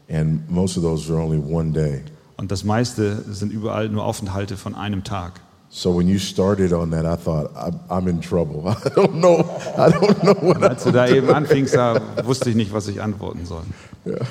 [0.10, 2.02] And most of those are only one day.
[2.38, 5.42] Und das meiste sind überall nur Aufenthalte von einem Tag.
[5.70, 8.70] So when you started on that, I thought, I'm, I'm in trouble.
[8.86, 9.40] I don't know.
[9.78, 12.88] I don't know what I Als du da eben anfingst, da wusste ich nicht, was
[12.88, 13.64] ich antworten soll.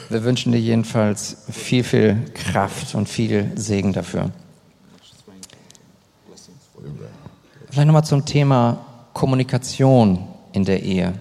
[0.09, 4.31] Wir wünschen dir jedenfalls viel, viel Kraft und viel Segen dafür.
[7.71, 8.79] Vielleicht nochmal zum Thema
[9.13, 11.13] Kommunikation in der Ehe.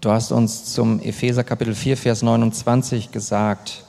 [0.00, 3.83] Du hast uns zum Epheser Kapitel 4, Vers 29 gesagt,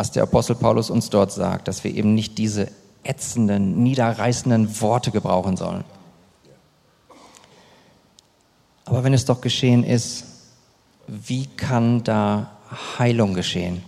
[0.00, 2.68] was der Apostel Paulus uns dort sagt, dass wir eben nicht diese
[3.04, 5.84] ätzenden, niederreißenden Worte gebrauchen sollen.
[8.86, 10.24] Aber wenn es doch geschehen ist,
[11.06, 12.50] wie kann da
[12.98, 13.82] Heilung geschehen?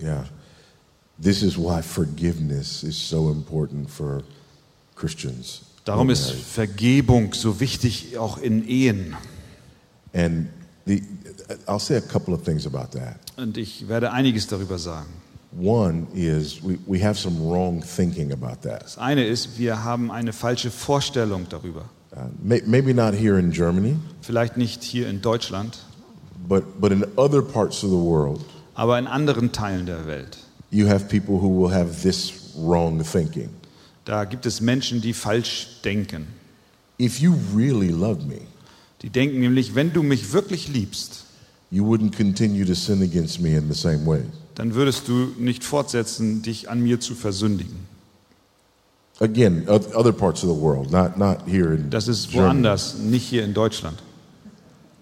[0.00, 0.26] Yeah.
[1.20, 4.22] This is why forgiveness is so important for
[4.94, 5.62] Christians.
[5.84, 6.30] Darum ist.
[6.30, 9.16] Vergebung so wichtig, auch in Ehen.
[10.12, 10.50] And
[10.86, 11.02] the,
[11.66, 13.16] I'll say a couple of things about that.
[13.36, 15.08] Und ich werde einiges darüber sagen.
[15.58, 18.84] One is we, we have some wrong thinking about that.
[18.84, 21.86] Das eine ist, wir haben eine falsche Vorstellung darüber.
[22.12, 25.78] Uh, may, maybe not here in Germany, Vielleicht nicht hier in Deutschland,
[26.48, 28.40] but, but in other parts of the world,
[28.74, 30.38] aber in anderen Teilen der Welt.
[30.70, 33.48] you have people who will have this wrong thinking.
[34.04, 36.26] Da gibt es Menschen, die falsch denken.
[36.98, 38.40] If you really love me,
[39.02, 41.24] Die denken nämlich, wenn du mich wirklich liebst,
[41.70, 44.22] you wouldn't continue to sin against me in the same way.
[44.56, 47.88] dann würdest du nicht fortsetzen, dich an mir zu versündigen.
[49.20, 52.46] Again, oth- other parts of the world, not, not here in Das ist Germany.
[52.64, 53.98] woanders, nicht hier in Deutschland.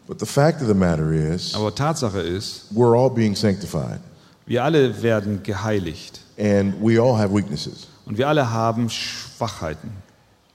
[0.07, 4.01] But the fact of the matter is, Aber Tatsache ist, we're all being sanctified,
[4.47, 7.87] wir alle werden geheiligt and we all have weaknesses.
[8.07, 9.91] und wir alle haben Schwachheiten.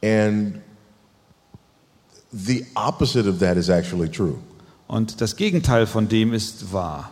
[0.03, 0.59] And
[2.31, 4.37] the opposite of that is actually true.
[4.87, 7.11] Und das Gegenteil von dem ist wahr.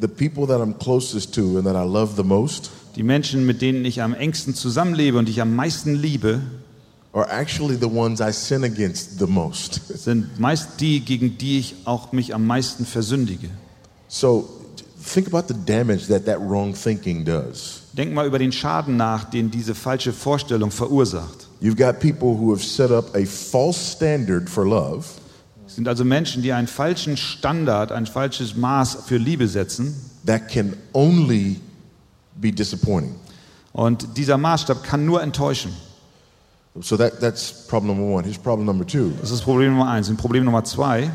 [0.00, 3.62] The people that I'm closest to and that I love the most Die Menschen, mit
[3.62, 6.40] denen ich am engsten zusammenlebe und die ich am meisten liebe,
[7.12, 9.80] are actually the ones I sin against the most.
[10.02, 13.50] sind meist die, gegen die ich auch mich am meisten versündige.
[14.08, 14.48] So
[15.00, 17.82] think about the damage that that wrong thinking does.
[17.92, 21.46] Denk mal über den Schaden nach, den diese falsche Vorstellung verursacht.
[21.62, 25.04] You've got people who have set up a false standard for love
[25.68, 29.94] Es sind also Menschen, die einen falschen Standard, ein falsches Maß für Liebe setzen.
[30.24, 31.60] that can only
[32.40, 33.14] be disappointing.
[33.72, 35.72] Und dieser Maßstab kann nur enttäuschen.
[36.80, 38.24] So that, that's problem number one.
[38.24, 39.12] Here's problem number two.
[39.20, 40.08] Das ist Problem Nummer eins.
[40.08, 41.10] Und Problem Nummer zwei,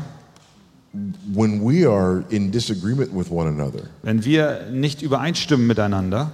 [1.32, 6.30] When we are in disagreement with one another, wenn wir nicht übereinstimmen miteinander,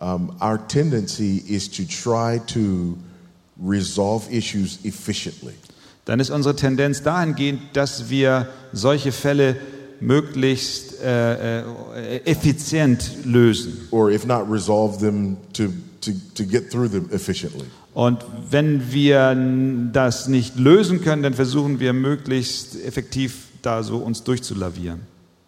[0.00, 2.96] um, our tendency is to try to
[3.62, 5.52] resolve issues efficiently.
[6.08, 9.56] Dann ist unsere Tendenz dahingehend, dass wir solche Fälle
[10.00, 11.64] möglichst äh, äh,
[12.24, 13.88] effizient lösen.
[13.90, 15.64] or if not resolve them to,
[16.00, 17.66] to, to get through them efficiently.
[17.92, 19.36] Und wenn wir
[19.92, 25.00] das nicht lösen können, dann versuchen wir möglichst effektiv da so uns durchzulavieren.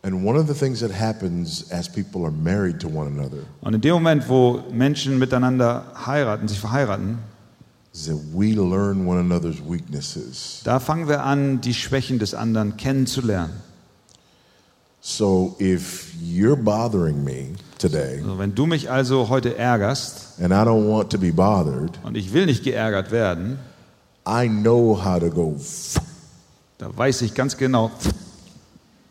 [0.03, 3.75] And one of the things that happens as people are married to one another Und
[3.75, 7.18] in dem Moment, wo Menschen miteinander heiraten, sich verheiraten,
[10.64, 13.53] da fangen wir an, die Schwächen des anderen kennenzulernen.
[15.03, 20.57] So if you're bothering me today Also wenn du mich also heute ärgerst and I
[20.57, 23.59] don't want to be bothered, und ich will nicht geärgert werden,
[24.29, 25.57] I know how to go
[26.76, 27.90] da weiß ich ganz genau,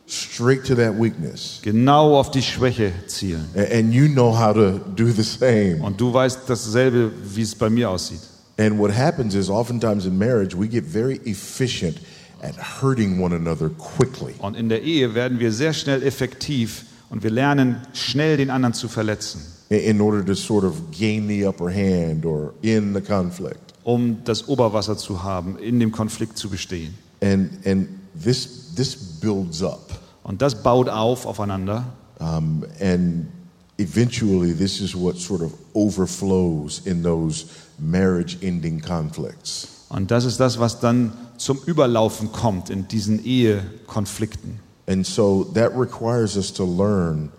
[0.07, 1.59] straight to that weakness.
[1.63, 3.47] genau auf die Schwäche zielen.
[3.55, 5.79] And you know how to do the same.
[5.81, 8.21] Und du weißt dasselbe, wie es bei mir aussieht.
[8.59, 11.97] And what happens is oftentimes in marriage, we get very efficient
[12.43, 14.33] at hurting one another quickly.
[14.39, 18.73] Und in der Ehe werden wir sehr schnell effektiv und wir lernen schnell den anderen
[18.73, 23.73] zu verletzen, in- order to sort of gain the upper hand or in the conflict.
[23.85, 26.93] um das Oberwasser zu haben, in dem Konflikt zu bestehen.
[27.21, 27.87] And, and
[28.21, 29.89] this, this builds up.
[30.23, 31.85] Und das baut auf aufeinander.
[32.19, 33.27] Um, and
[33.79, 37.45] eventually, this is what sort of overflows in those
[37.79, 39.85] marriage ending conflicts.
[39.89, 44.59] Und das ist das, was dann zum Überlaufen kommt in diesen Ehekonflikten.
[44.87, 47.31] And so that requires us to learn,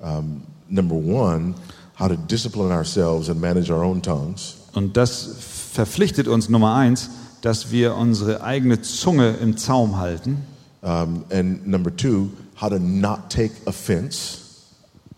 [0.00, 1.54] um, number one,
[1.98, 4.56] how to discipline ourselves and manage our own tongues.
[4.72, 5.28] Und das
[5.74, 7.10] verpflichtet uns Nummer eins,
[7.42, 10.38] dass wir unsere eigene Zunge im Zaum halten.
[10.82, 14.41] Um, and number two, how to not take offense.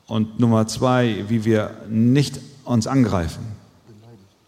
[0.07, 3.45] Und Nummer zwei, wie wir nicht uns angreifen,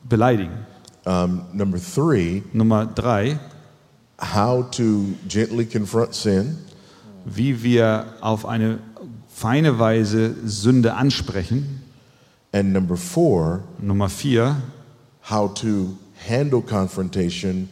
[0.05, 0.67] beleidigen.
[1.05, 3.39] Um, number three, Nummer drei,
[4.21, 6.59] how to gently confront sin.
[7.27, 8.79] wie wir auf eine
[9.29, 11.83] feine Weise Sünde ansprechen.
[12.53, 14.57] And number four, Nummer vier,
[15.29, 17.69] how to handle confrontation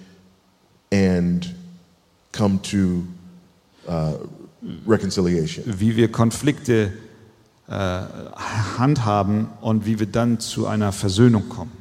[0.92, 1.54] and
[2.32, 3.06] come to
[3.88, 4.14] uh,
[4.86, 5.64] reconciliation.
[5.66, 6.92] wie wir Konflikte
[7.68, 11.72] handhaben und wie wir dann zu einer Versöhnung kommen.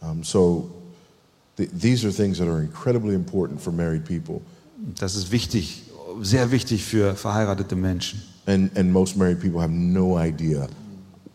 [0.00, 0.70] Um, so
[1.56, 4.40] th- these are things that are incredibly important for married people.
[4.98, 5.84] Das ist wichtig,
[6.20, 8.22] sehr wichtig für verheiratete Menschen.
[8.46, 10.66] And, and most married people have no idea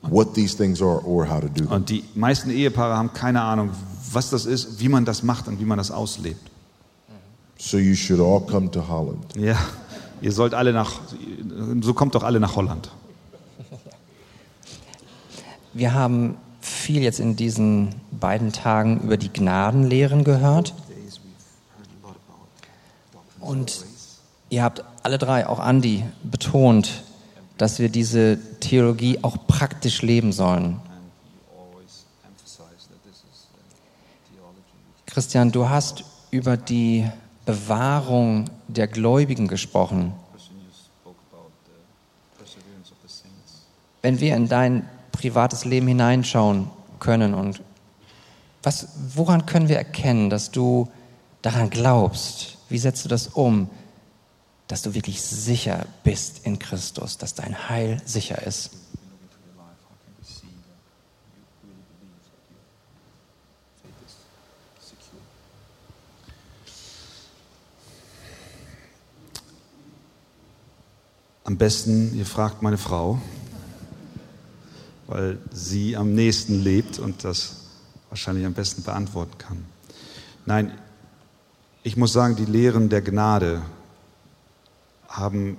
[0.02, 1.68] what these things are or how to do them.
[1.72, 3.72] Und die meisten Ehepaare haben keine Ahnung,
[4.12, 6.52] was das ist, wie man das macht und wie man das auslebt.
[7.58, 9.24] So you should all come to Holland.
[9.36, 9.58] Ja,
[10.22, 10.92] ihr sollt alle nach,
[11.82, 12.92] so kommt doch alle nach Holland.
[15.80, 20.74] Wir haben viel jetzt in diesen beiden Tagen über die Gnadenlehren gehört.
[23.40, 23.86] Und
[24.50, 27.06] ihr habt alle drei, auch Andi, betont,
[27.58, 30.82] dass wir diese Theologie auch praktisch leben sollen.
[35.06, 37.10] Christian, du hast über die
[37.46, 40.12] Bewahrung der Gläubigen gesprochen.
[44.02, 44.86] Wenn wir in dein
[45.20, 47.62] privates Leben hineinschauen können und
[48.64, 50.90] was, woran können wir erkennen, dass du
[51.42, 52.58] daran glaubst?
[52.68, 53.70] Wie setzt du das um,
[54.68, 58.72] dass du wirklich sicher bist in Christus, dass dein Heil sicher ist?
[71.46, 73.20] Am besten, ihr fragt meine Frau,
[75.10, 77.66] weil sie am nächsten lebt und das
[78.10, 79.66] wahrscheinlich am besten beantworten kann.
[80.46, 80.72] Nein,
[81.82, 83.64] ich muss sagen, die Lehren der Gnade
[85.08, 85.58] haben,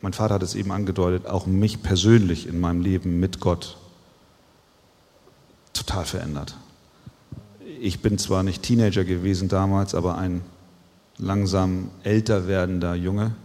[0.00, 3.78] mein Vater hat es eben angedeutet, auch mich persönlich in meinem Leben mit Gott
[5.72, 6.56] total verändert.
[7.80, 10.40] Ich bin zwar nicht Teenager gewesen damals, aber ein
[11.18, 13.36] langsam älter werdender Junge.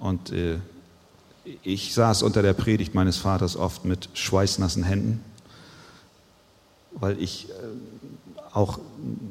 [0.00, 0.58] Und äh,
[1.62, 5.20] ich saß unter der Predigt meines Vaters oft mit schweißnassen Händen,
[6.92, 7.52] weil ich äh,
[8.52, 8.78] auch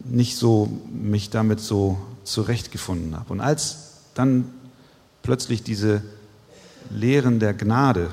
[0.05, 3.31] nicht so mich damit so zurechtgefunden habe.
[3.31, 4.45] Und als dann
[5.23, 6.01] plötzlich diese
[6.89, 8.09] Lehren der Gnade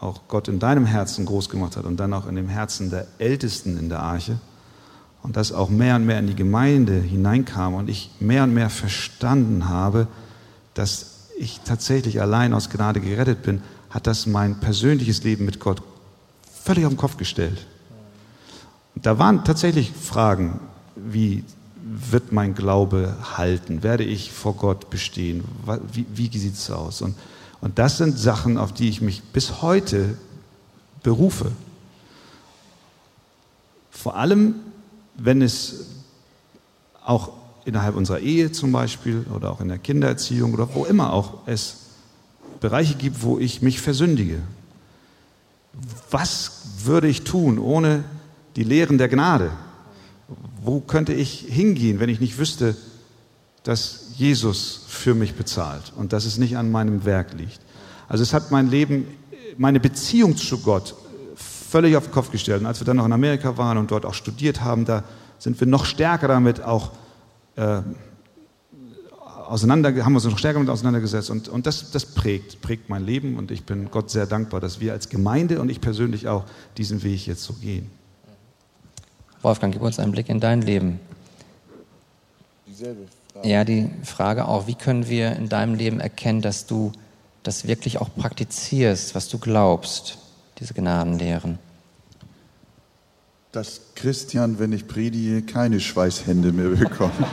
[0.00, 3.06] auch Gott in deinem Herzen groß gemacht hat und dann auch in dem Herzen der
[3.18, 4.38] Ältesten in der Arche
[5.22, 8.70] und das auch mehr und mehr in die Gemeinde hineinkam und ich mehr und mehr
[8.70, 10.06] verstanden habe,
[10.72, 11.09] dass
[11.40, 15.82] ich tatsächlich allein aus Gnade gerettet bin, hat das mein persönliches Leben mit Gott
[16.62, 17.66] völlig auf den Kopf gestellt.
[18.94, 20.60] Da waren tatsächlich Fragen,
[20.94, 21.44] wie
[21.82, 23.82] wird mein Glaube halten?
[23.82, 25.44] Werde ich vor Gott bestehen?
[25.92, 27.00] Wie, wie sieht es aus?
[27.00, 27.16] Und,
[27.62, 30.18] und das sind Sachen, auf die ich mich bis heute
[31.02, 31.50] berufe.
[33.90, 34.56] Vor allem,
[35.16, 35.86] wenn es
[37.02, 41.46] auch innerhalb unserer Ehe zum Beispiel oder auch in der Kindererziehung oder wo immer auch
[41.46, 41.76] es
[42.60, 44.38] Bereiche gibt, wo ich mich versündige.
[46.10, 48.04] Was würde ich tun ohne
[48.56, 49.50] die Lehren der Gnade?
[50.62, 52.76] Wo könnte ich hingehen, wenn ich nicht wüsste,
[53.62, 57.60] dass Jesus für mich bezahlt und dass es nicht an meinem Werk liegt?
[58.08, 59.06] Also es hat mein Leben,
[59.56, 60.94] meine Beziehung zu Gott
[61.70, 62.60] völlig auf den Kopf gestellt.
[62.60, 65.04] Und als wir dann noch in Amerika waren und dort auch studiert haben, da
[65.38, 66.90] sind wir noch stärker damit auch
[67.60, 67.82] äh,
[69.46, 71.30] auseinander, haben wir uns noch stärker damit auseinandergesetzt.
[71.30, 73.36] Und, und das, das prägt, prägt mein Leben.
[73.36, 76.44] Und ich bin Gott sehr dankbar, dass wir als Gemeinde und ich persönlich auch
[76.76, 77.90] diesen Weg jetzt so gehen.
[79.42, 81.00] Wolfgang, gib uns einen Blick in dein Leben.
[82.66, 83.48] Dieselbe Frage.
[83.48, 86.92] Ja, die Frage auch, wie können wir in deinem Leben erkennen, dass du
[87.42, 90.18] das wirklich auch praktizierst, was du glaubst,
[90.58, 91.58] diese Gnadenlehren?
[93.52, 97.14] Dass Christian, wenn ich predige, keine Schweißhände mehr bekommt.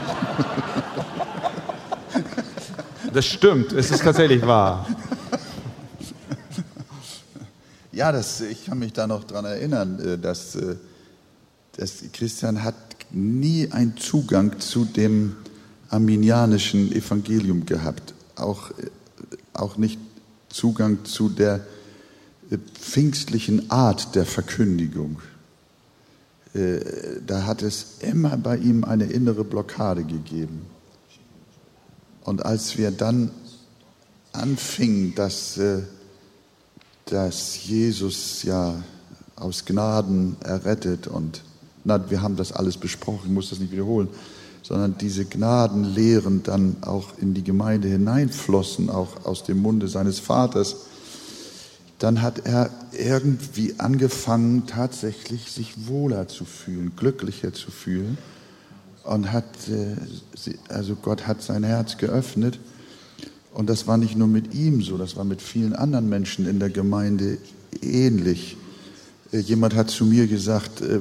[3.12, 4.86] Das stimmt, es ist tatsächlich wahr.
[7.90, 10.76] Ja, das, ich kann mich da noch dran erinnern, äh, dass, äh,
[11.76, 12.76] dass Christian hat
[13.10, 15.34] nie einen Zugang zu dem
[15.88, 18.74] arminianischen Evangelium gehabt, auch, äh,
[19.52, 19.98] auch nicht
[20.48, 21.66] Zugang zu der
[22.80, 25.18] pfingstlichen Art der Verkündigung.
[26.54, 30.66] Da hat es immer bei ihm eine innere Blockade gegeben.
[32.24, 33.30] Und als wir dann
[34.32, 35.58] anfingen, dass
[37.10, 38.74] dass Jesus ja
[39.36, 41.42] aus Gnaden errettet und
[41.84, 44.08] na, wir haben das alles besprochen, ich muss das nicht wiederholen,
[44.62, 50.76] sondern diese Gnadenlehren dann auch in die Gemeinde hineinflossen, auch aus dem Munde seines Vaters,
[51.98, 58.18] dann hat er irgendwie angefangen, tatsächlich sich wohler zu fühlen, glücklicher zu fühlen
[59.04, 59.96] und hat, äh,
[60.68, 62.60] also Gott hat sein Herz geöffnet
[63.52, 66.60] und das war nicht nur mit ihm so, das war mit vielen anderen Menschen in
[66.60, 67.38] der Gemeinde
[67.82, 68.56] ähnlich.
[69.32, 71.00] Äh, jemand hat zu mir gesagt, äh,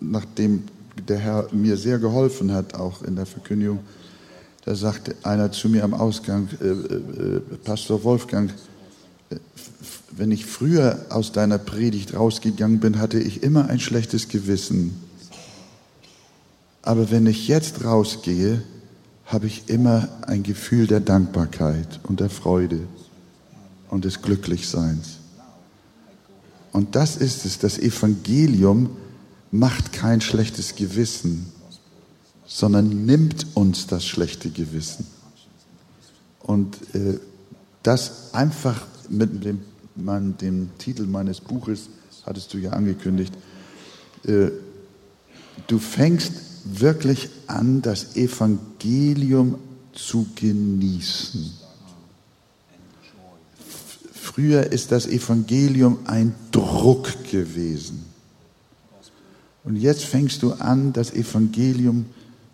[0.00, 0.64] nachdem
[1.06, 3.80] der Herr mir sehr geholfen hat, auch in der Verkündigung,
[4.64, 6.48] da sagte einer zu mir am Ausgang,
[7.62, 8.52] Pastor Wolfgang,
[10.10, 15.00] wenn ich früher aus deiner Predigt rausgegangen bin, hatte ich immer ein schlechtes Gewissen.
[16.82, 18.62] Aber wenn ich jetzt rausgehe,
[19.26, 22.80] habe ich immer ein Gefühl der Dankbarkeit und der Freude
[23.90, 25.18] und des Glücklichseins.
[26.72, 28.90] Und das ist es, das Evangelium
[29.50, 31.46] macht kein schlechtes Gewissen,
[32.46, 35.06] sondern nimmt uns das schlechte Gewissen.
[36.42, 37.18] Und äh,
[37.82, 39.60] das einfach mit dem,
[39.94, 41.88] man, dem Titel meines Buches,
[42.24, 43.32] hattest du ja angekündigt,
[44.24, 44.50] äh,
[45.66, 46.32] du fängst
[46.64, 49.56] wirklich an, das Evangelium
[49.92, 51.52] zu genießen.
[54.12, 58.04] Früher ist das Evangelium ein Druck gewesen.
[59.64, 62.06] Und jetzt fängst du an, das Evangelium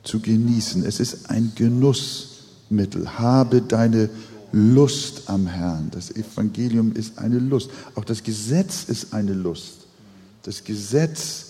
[0.03, 0.84] zu genießen.
[0.84, 3.18] Es ist ein Genussmittel.
[3.18, 4.11] Habe deine
[4.53, 5.90] Lust am Herrn.
[5.90, 7.70] Das Evangelium ist eine Lust.
[7.94, 9.86] Auch das Gesetz ist eine Lust.
[10.42, 11.46] Das Gesetz,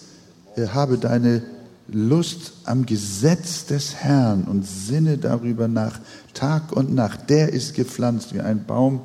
[0.57, 1.43] habe deine
[1.89, 5.99] Lust am Gesetz des Herrn und sinne darüber nach,
[6.35, 7.29] Tag und Nacht.
[7.29, 9.01] Der ist gepflanzt wie ein Baum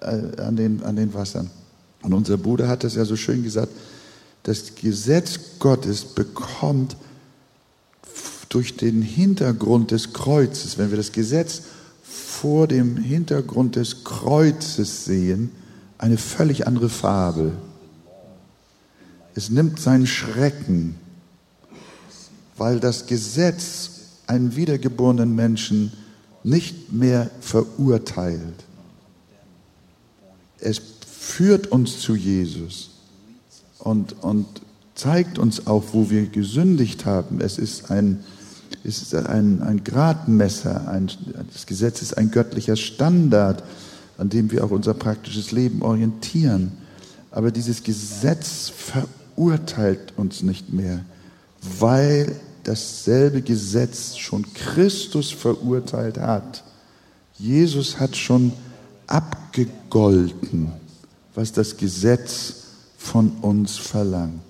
[0.00, 1.50] äh, an, den, an den Wassern.
[2.02, 3.72] Und unser Bruder hat das ja so schön gesagt,
[4.42, 6.96] das Gesetz Gottes bekommt
[8.48, 11.62] durch den Hintergrund des Kreuzes, wenn wir das Gesetz
[12.14, 15.50] vor dem Hintergrund des Kreuzes sehen,
[15.98, 17.52] eine völlig andere Farbe.
[19.34, 20.96] Es nimmt seinen Schrecken
[22.56, 23.90] weil das Gesetz
[24.26, 25.92] einen wiedergeborenen Menschen
[26.42, 28.64] nicht mehr verurteilt.
[30.60, 32.90] Es führt uns zu Jesus
[33.78, 34.46] und, und
[34.94, 37.40] zeigt uns auch, wo wir gesündigt haben.
[37.40, 38.24] Es ist ein,
[38.84, 41.10] ist ein, ein Gradmesser, ein,
[41.52, 43.62] das Gesetz ist ein göttlicher Standard,
[44.18, 46.72] an dem wir auch unser praktisches Leben orientieren.
[47.30, 51.00] Aber dieses Gesetz verurteilt uns nicht mehr
[51.78, 56.62] weil dasselbe Gesetz schon Christus verurteilt hat.
[57.38, 58.52] Jesus hat schon
[59.06, 60.72] abgegolten,
[61.34, 62.54] was das Gesetz
[62.96, 64.40] von uns verlangt.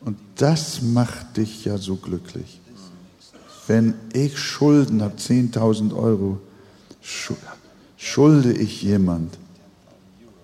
[0.00, 2.60] Und das macht dich ja so glücklich.
[3.66, 6.38] Wenn ich Schulden habe, 10.000 Euro,
[7.96, 9.38] schulde ich jemand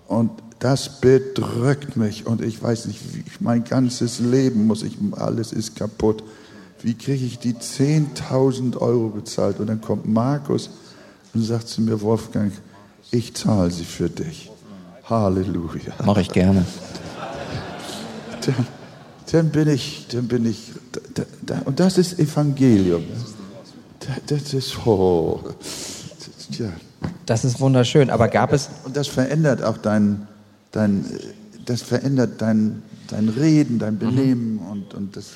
[0.07, 5.53] und das bedrückt mich und ich weiß nicht, wie, mein ganzes Leben muss ich, alles
[5.53, 6.23] ist kaputt.
[6.83, 9.59] Wie kriege ich die 10.000 Euro bezahlt?
[9.59, 10.69] Und dann kommt Markus
[11.33, 12.51] und sagt zu mir, Wolfgang,
[13.09, 14.51] ich zahle sie für dich.
[15.03, 15.93] Halleluja.
[16.05, 16.65] Mache ich gerne.
[19.31, 20.71] Dann, bin ich, dann bin ich,
[21.13, 23.03] da, da, und das ist Evangelium.
[24.27, 25.39] Das ist, oh,
[26.51, 26.69] ja.
[27.25, 28.69] Das ist wunderschön, aber gab es.
[28.83, 30.27] Und das verändert auch deinen
[30.71, 31.05] dein,
[31.65, 34.69] das verändert dein, dein Reden, dein Benehmen mhm.
[34.69, 35.31] und, und das.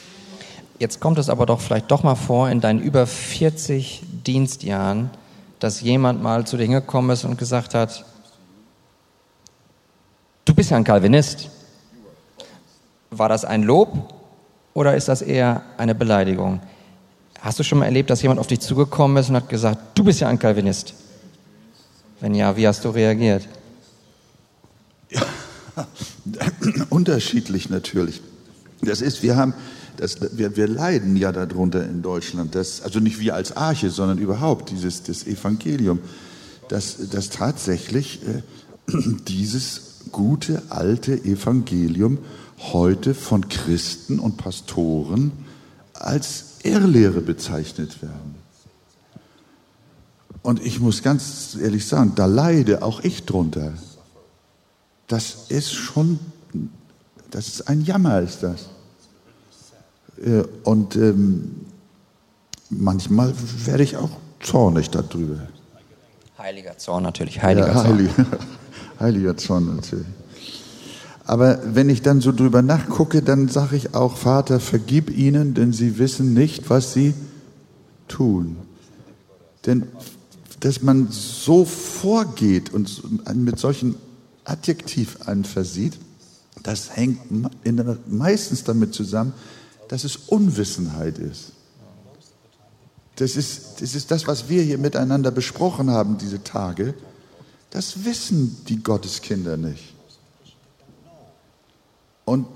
[0.79, 5.09] Jetzt kommt es aber doch vielleicht doch mal vor in deinen über 40 Dienstjahren,
[5.59, 8.03] dass jemand mal zu dir hingekommen ist und gesagt hat,
[10.43, 11.49] du bist ja ein Calvinist.
[13.09, 14.13] War das ein Lob
[14.73, 16.61] oder ist das eher eine Beleidigung?
[17.39, 20.03] Hast du schon mal erlebt, dass jemand auf dich zugekommen ist und hat gesagt, du
[20.03, 20.93] bist ja ein Calvinist?
[22.19, 23.47] Wenn ja, wie hast du reagiert?
[25.09, 25.21] Ja,
[26.89, 28.21] unterschiedlich natürlich.
[28.81, 29.53] Das ist, wir haben,
[29.97, 34.17] das, wir, wir leiden ja darunter in Deutschland, dass, also nicht wir als Arche, sondern
[34.17, 35.99] überhaupt dieses das Evangelium,
[36.67, 38.41] dass, dass tatsächlich äh,
[39.27, 42.19] dieses gute alte Evangelium
[42.59, 45.31] heute von Christen und Pastoren
[45.93, 48.35] als Irrlehre bezeichnet werden.
[50.41, 53.73] Und ich muss ganz ehrlich sagen, da leide auch ich drunter.
[55.07, 56.19] Das ist schon,
[57.31, 58.69] das ist ein Jammer, ist das.
[60.23, 61.65] Äh, Und ähm,
[62.69, 63.33] manchmal
[63.65, 65.47] werde ich auch zornig darüber.
[66.37, 67.87] Heiliger Zorn natürlich, heiliger ja, Zorn.
[67.87, 68.25] heiliger,
[68.99, 70.05] heiliger Zorn natürlich.
[71.25, 75.73] Aber wenn ich dann so drüber nachgucke, dann sage ich auch, Vater, vergib ihnen, denn
[75.73, 77.15] sie wissen nicht, was sie
[78.07, 78.57] tun.
[79.65, 79.87] Denn
[80.59, 83.01] dass man so vorgeht und
[83.35, 83.95] mit solchen
[84.45, 85.97] Adjektiv versieht,
[86.61, 87.19] das hängt
[88.11, 89.33] meistens damit zusammen,
[89.89, 91.51] dass es Unwissenheit ist.
[93.15, 96.93] Das ist, das ist das, was wir hier miteinander besprochen haben, diese Tage.
[97.71, 99.94] Das wissen die Gotteskinder nicht.
[102.35, 102.47] Und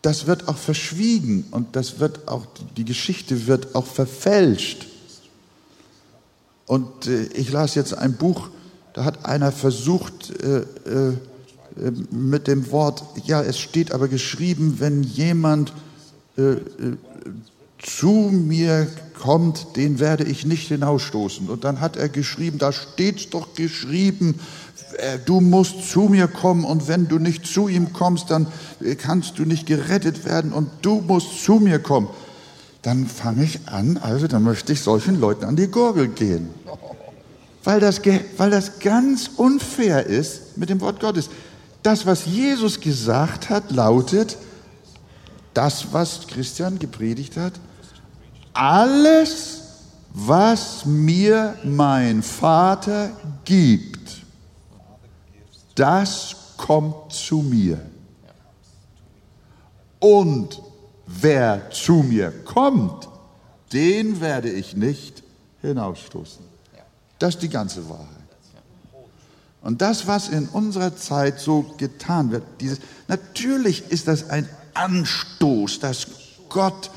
[0.00, 2.46] das wird auch verschwiegen und das wird auch,
[2.78, 4.86] die Geschichte wird auch verfälscht.
[6.66, 8.48] Und äh, ich las jetzt ein Buch,
[8.94, 11.16] da hat einer versucht, äh, äh, äh,
[12.10, 15.74] mit dem Wort, ja, es steht aber geschrieben, wenn jemand
[16.38, 16.58] äh, äh,
[17.78, 21.48] zu mir kommt, den werde ich nicht hinausstoßen.
[21.48, 24.40] Und dann hat er geschrieben, da steht doch geschrieben,
[24.98, 28.46] äh, du musst zu mir kommen und wenn du nicht zu ihm kommst, dann
[28.80, 32.08] äh, kannst du nicht gerettet werden und du musst zu mir kommen.
[32.82, 36.48] Dann fange ich an, also dann möchte ich solchen Leuten an die Gurgel gehen.
[37.64, 38.00] Weil das,
[38.36, 41.28] weil das ganz unfair ist mit dem Wort Gottes.
[41.82, 44.36] Das, was Jesus gesagt hat, lautet,
[45.54, 47.52] das, was Christian gepredigt hat,
[48.58, 49.62] alles,
[50.12, 53.12] was mir mein Vater
[53.44, 54.24] gibt,
[55.76, 57.80] das kommt zu mir.
[60.00, 60.60] Und
[61.06, 63.08] wer zu mir kommt,
[63.72, 65.22] den werde ich nicht
[65.62, 66.44] hinausstoßen.
[67.20, 68.08] Das ist die ganze Wahrheit.
[69.62, 75.78] Und das, was in unserer Zeit so getan wird, dieses, natürlich ist das ein Anstoß,
[75.78, 76.06] dass
[76.48, 76.90] Gott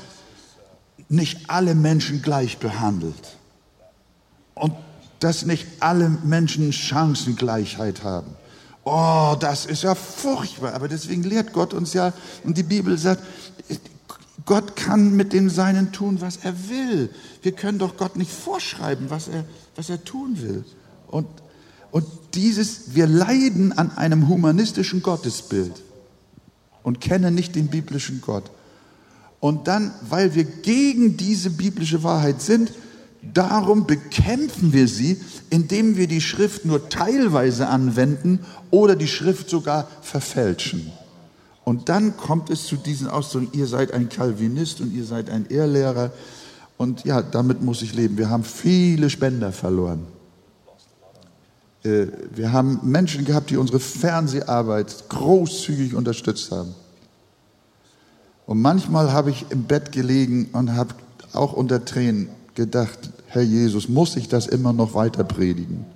[1.12, 3.36] nicht alle Menschen gleich behandelt
[4.54, 4.72] und
[5.20, 8.34] dass nicht alle Menschen Chancengleichheit haben.
[8.84, 12.12] Oh, das ist ja furchtbar, aber deswegen lehrt Gott uns ja,
[12.44, 13.22] und die Bibel sagt,
[14.46, 17.10] Gott kann mit dem Seinen tun, was er will.
[17.42, 19.44] Wir können doch Gott nicht vorschreiben, was er,
[19.76, 20.64] was er tun will.
[21.06, 21.28] Und,
[21.90, 25.74] und dieses, wir leiden an einem humanistischen Gottesbild
[26.82, 28.50] und kennen nicht den biblischen Gott.
[29.42, 32.72] Und dann, weil wir gegen diese biblische Wahrheit sind,
[33.34, 35.20] darum bekämpfen wir sie,
[35.50, 38.38] indem wir die Schrift nur teilweise anwenden
[38.70, 40.92] oder die Schrift sogar verfälschen.
[41.64, 45.46] Und dann kommt es zu diesen Ausdrücken, ihr seid ein Calvinist und ihr seid ein
[45.48, 46.12] Irrlehrer.
[46.76, 48.18] Und ja, damit muss ich leben.
[48.18, 50.06] Wir haben viele Spender verloren.
[51.82, 56.76] Äh, Wir haben Menschen gehabt, die unsere Fernseharbeit großzügig unterstützt haben.
[58.46, 60.94] Und manchmal habe ich im Bett gelegen und habe
[61.32, 65.86] auch unter Tränen gedacht, Herr Jesus, muss ich das immer noch weiter predigen?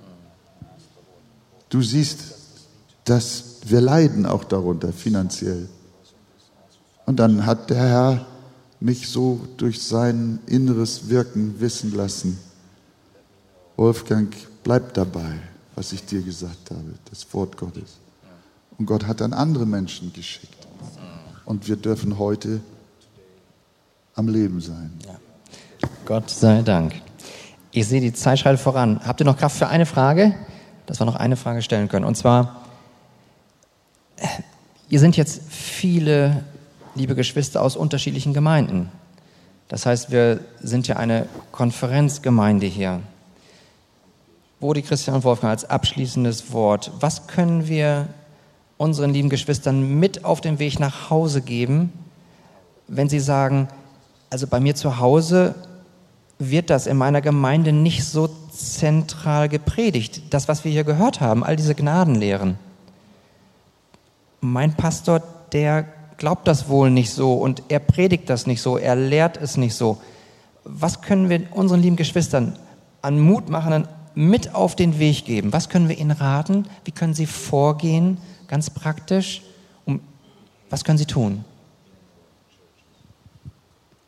[1.68, 2.20] Du siehst,
[3.04, 5.68] dass wir leiden auch darunter finanziell.
[7.04, 8.26] Und dann hat der Herr
[8.80, 12.38] mich so durch sein inneres Wirken wissen lassen.
[13.76, 14.34] Wolfgang,
[14.64, 15.40] bleib dabei,
[15.74, 17.98] was ich dir gesagt habe, das Wort Gottes.
[18.78, 20.55] Und Gott hat dann andere Menschen geschickt.
[21.46, 22.60] Und wir dürfen heute
[24.16, 24.90] am Leben sein.
[26.04, 26.92] Gott sei Dank.
[27.70, 29.00] Ich sehe die Zeit schreitet voran.
[29.06, 30.34] Habt ihr noch Kraft für eine Frage?
[30.86, 32.04] Dass wir noch eine Frage stellen können.
[32.04, 32.62] Und zwar,
[34.16, 34.26] äh,
[34.88, 36.44] ihr sind jetzt viele,
[36.94, 38.90] liebe Geschwister, aus unterschiedlichen Gemeinden.
[39.68, 43.00] Das heißt, wir sind ja eine Konferenzgemeinde hier.
[44.58, 46.90] Bodi Christian Wolfgang als abschließendes Wort.
[46.98, 48.08] Was können wir
[48.78, 51.92] unseren lieben Geschwistern mit auf den Weg nach Hause geben,
[52.88, 53.68] wenn sie sagen,
[54.30, 55.54] also bei mir zu Hause
[56.38, 60.22] wird das in meiner Gemeinde nicht so zentral gepredigt.
[60.30, 62.58] Das, was wir hier gehört haben, all diese Gnadenlehren.
[64.40, 65.22] Mein Pastor,
[65.52, 65.86] der
[66.18, 69.74] glaubt das wohl nicht so und er predigt das nicht so, er lehrt es nicht
[69.74, 69.98] so.
[70.64, 72.58] Was können wir unseren lieben Geschwistern
[73.02, 75.52] an Mutmachenden mit auf den Weg geben?
[75.52, 76.66] Was können wir ihnen raten?
[76.84, 78.18] Wie können sie vorgehen,
[78.48, 79.42] ganz praktisch?
[79.84, 80.00] Um,
[80.70, 81.44] was können sie tun?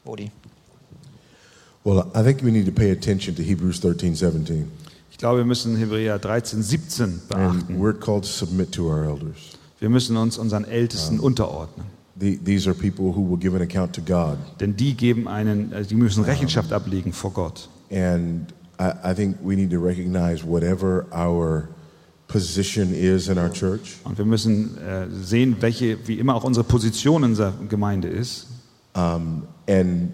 [0.04, 0.30] Bodi.
[1.84, 4.70] Well, I think we need to pay attention to Hebrews 13, 17.
[5.10, 7.80] Ich glaube, wir müssen Hebräer 13, 17 And beachten.
[7.80, 9.56] we're called to submit to our elders.
[9.80, 11.86] Wir müssen uns unseren Ältesten unterordnen.
[12.20, 14.38] The, these are people who will give an account to God.
[14.60, 17.68] Denn die geben einen, äh, die müssen Rechenschaft ablegen vor Gott.
[17.90, 21.68] And I, I think we need to recognize whatever our
[22.28, 26.64] position is in our church, Und wir müssen äh, sehen, welche, wie immer auch unsere
[26.64, 28.46] Position in unserer Gemeinde ist.
[28.94, 30.10] um, and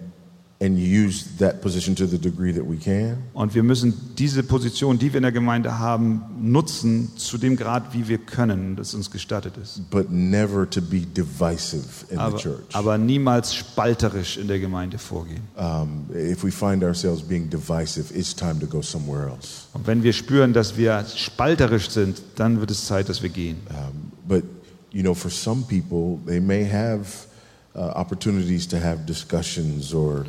[0.61, 3.17] and use that position to the degree that we can.
[3.33, 7.93] Und wir müssen diese Position, die wir in der Gemeinde haben, nutzen zu dem Grad,
[7.93, 9.81] wie wir können, das uns gestattet ist.
[9.89, 12.63] but never to be divisive in Aber, the church.
[12.73, 15.41] aber niemals spalterisch in der Gemeinde vorgehen.
[15.57, 19.65] Um, if we find ourselves being divisive, it's time to go somewhere else.
[19.73, 23.57] Und wenn wir spüren, dass wir spalterisch sind, dann wird es Zeit, dass wir gehen.
[23.69, 24.45] Um, but
[24.93, 27.27] you know, for some people, they may have
[27.75, 30.25] uh, opportunities to have discussions or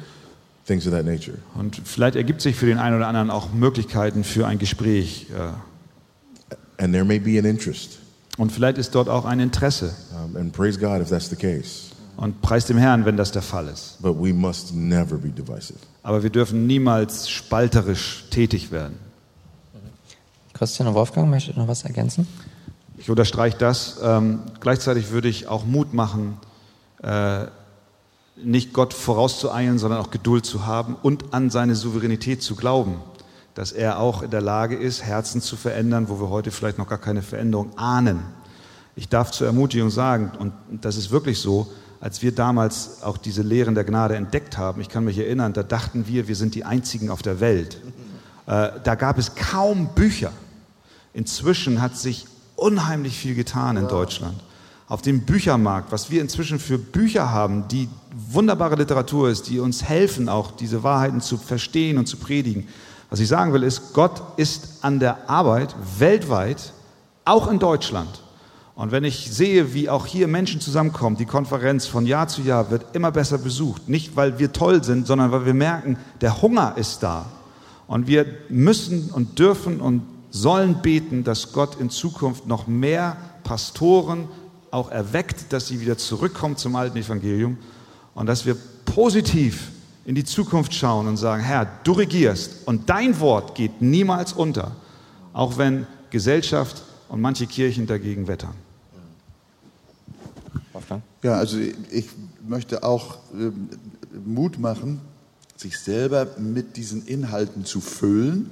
[0.67, 1.39] things of that nature.
[1.55, 5.27] Und vielleicht ergibt sich für den einen oder anderen auch Möglichkeiten für ein Gespräch.
[5.31, 7.99] äh, And there may be an interest.
[8.37, 9.95] Und vielleicht ist dort auch ein Interesse.
[10.13, 11.93] Um, and praise God if that's the case.
[12.17, 13.97] Und preis dem Herrn, wenn das der Fall ist.
[14.01, 15.79] But we must never be divisive.
[16.03, 18.97] Aber wir dürfen niemals spalterisch tätig werden.
[20.53, 22.27] Christian und Wolfgang, möchtet ihr noch was ergänzen?
[22.97, 23.99] Ich unterstreiche das.
[24.03, 26.39] Ähm, gleichzeitig würde ich auch Mut machen,
[27.03, 27.47] äh,
[28.37, 32.97] nicht Gott vorauszueilen, sondern auch Geduld zu haben und an seine Souveränität zu glauben,
[33.55, 36.89] dass er auch in der Lage ist, Herzen zu verändern, wo wir heute vielleicht noch
[36.89, 38.23] gar keine Veränderung ahnen.
[38.95, 41.67] Ich darf zur Ermutigung sagen, und das ist wirklich so,
[42.01, 45.63] als wir damals auch diese Lehren der Gnade entdeckt haben, ich kann mich erinnern, da
[45.63, 47.81] dachten wir, wir sind die Einzigen auf der Welt.
[48.47, 50.33] Äh, da gab es kaum Bücher.
[51.15, 54.39] Inzwischen hat sich unheimlich viel getan in Deutschland.
[54.89, 57.89] Auf dem Büchermarkt, was wir inzwischen für Bücher haben, die
[58.31, 62.69] wunderbare Literatur ist, die uns helfen, auch diese Wahrheiten zu verstehen und zu predigen.
[63.11, 66.73] Was ich sagen will, ist, Gott ist an der Arbeit weltweit,
[67.25, 68.23] auch in Deutschland.
[68.77, 72.71] Und wenn ich sehe, wie auch hier Menschen zusammenkommen, die Konferenz von Jahr zu Jahr
[72.71, 73.89] wird immer besser besucht.
[73.89, 77.27] Nicht, weil wir toll sind, sondern weil wir merken, der Hunger ist da.
[77.89, 84.29] Und wir müssen und dürfen und sollen beten, dass Gott in Zukunft noch mehr Pastoren
[84.71, 87.59] auch erweckt, dass sie wieder zurückkommen zum alten Evangelium
[88.15, 89.71] und dass wir positiv
[90.05, 94.77] in die Zukunft schauen und sagen, Herr, du regierst und dein Wort geht niemals unter,
[95.33, 98.55] auch wenn Gesellschaft und manche Kirchen dagegen wettern.
[100.73, 101.03] Wolfgang?
[101.23, 101.59] Ja, also
[101.91, 102.09] ich
[102.47, 103.69] möchte auch ähm,
[104.25, 105.01] Mut machen,
[105.57, 108.51] sich selber mit diesen Inhalten zu füllen,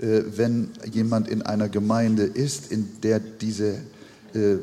[0.00, 3.80] äh, wenn jemand in einer Gemeinde ist, in der diese
[4.34, 4.58] äh,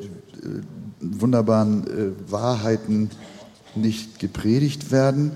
[0.99, 3.09] wunderbaren äh, Wahrheiten
[3.75, 5.31] nicht gepredigt werden,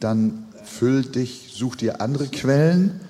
[0.00, 3.00] dann füll dich, such dir andere Quellen.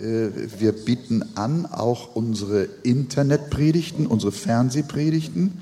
[0.00, 0.28] Äh,
[0.58, 5.58] Wir bieten an auch unsere Internetpredigten, unsere Fernsehpredigten.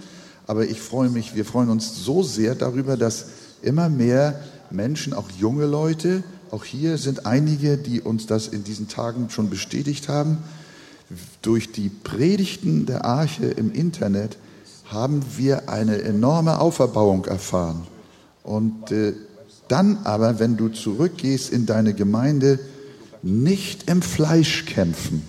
[0.47, 3.27] Aber ich freue mich, wir freuen uns so sehr darüber, dass
[3.63, 4.41] immer mehr
[4.71, 9.51] Menschen, auch junge Leute, auch hier sind einige, die uns das in diesen Tagen schon
[9.51, 10.39] bestätigt haben,
[11.43, 14.39] durch die Predigten der Arche im Internet
[14.87, 17.87] haben wir eine enorme Auferbauung erfahren.
[18.43, 19.15] Und äh,
[19.69, 22.59] dann aber, wenn du zurückgehst in deine Gemeinde,
[23.23, 25.23] nicht im Fleisch kämpfen.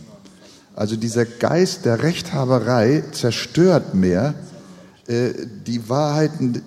[0.76, 4.36] Also dieser Geist der Rechthaberei zerstört mehr.
[5.08, 5.32] Äh,
[5.66, 6.62] Die Wahrheiten,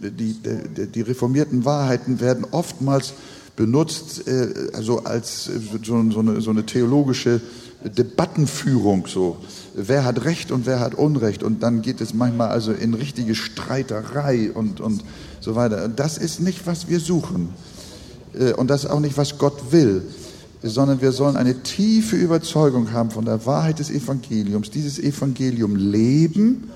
[0.00, 3.12] die, die, die reformierten Wahrheiten werden oftmals
[3.54, 7.40] benutzt, äh, also als so, so, eine, so eine theologische
[7.84, 9.36] Debattenführung so.
[9.74, 11.42] Wer hat Recht und wer hat Unrecht?
[11.42, 15.02] Und dann geht es manchmal also in richtige Streiterei und, und
[15.40, 15.88] so weiter.
[15.88, 17.50] Das ist nicht, was wir suchen.
[18.38, 20.02] Äh, Und das ist auch nicht, was Gott will.
[20.62, 26.70] Sondern wir sollen eine tiefe Überzeugung haben von der Wahrheit des Evangeliums, dieses Evangelium leben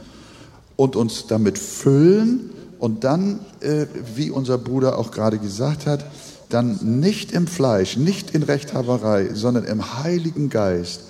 [0.77, 6.05] und uns damit füllen und dann, äh, wie unser Bruder auch gerade gesagt hat,
[6.49, 11.03] dann nicht im Fleisch, nicht in Rechthaberei, sondern im Heiligen Geist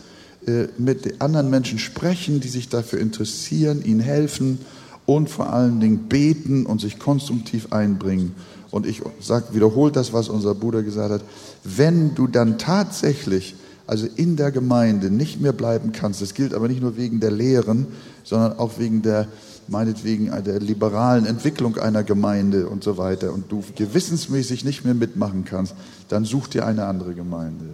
[0.47, 4.59] äh, mit anderen Menschen sprechen, die sich dafür interessieren, ihnen helfen
[5.07, 8.35] und vor allen Dingen beten und sich konstruktiv einbringen.
[8.71, 11.23] Und ich sag, wiederholt das, was unser Bruder gesagt hat.
[11.63, 13.55] Wenn du dann tatsächlich,
[13.87, 17.31] also in der Gemeinde nicht mehr bleiben kannst, das gilt aber nicht nur wegen der
[17.31, 17.87] Lehren,
[18.25, 19.29] sondern auch wegen der,
[19.69, 25.45] meinetwegen der liberalen Entwicklung einer Gemeinde und so weiter und du gewissensmäßig nicht mehr mitmachen
[25.45, 25.75] kannst,
[26.09, 27.65] dann such dir eine andere Gemeinde.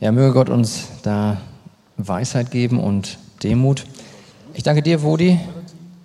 [0.00, 1.38] Ja, möge Gott uns da
[1.96, 3.84] Weisheit geben und Demut.
[4.54, 5.40] Ich danke dir, Wodi,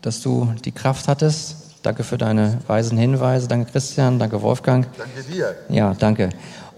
[0.01, 1.57] dass du die Kraft hattest.
[1.83, 3.47] Danke für deine weisen Hinweise.
[3.47, 4.17] Danke, Christian.
[4.17, 4.87] Danke, Wolfgang.
[4.97, 5.55] Danke dir.
[5.69, 6.29] Ja, danke.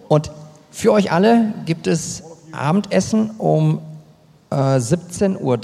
[0.07, 0.31] Und
[0.71, 3.79] für euch alle gibt es Abendessen um
[4.49, 5.57] äh, 17.30 Uhr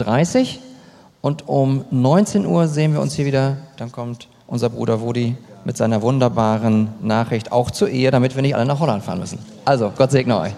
[1.21, 3.57] und um 19 Uhr sehen wir uns hier wieder.
[3.77, 8.55] Dann kommt unser Bruder Wodi mit seiner wunderbaren Nachricht auch zur Ehe, damit wir nicht
[8.55, 9.39] alle nach Holland fahren müssen.
[9.65, 10.53] Also, Gott segne euch.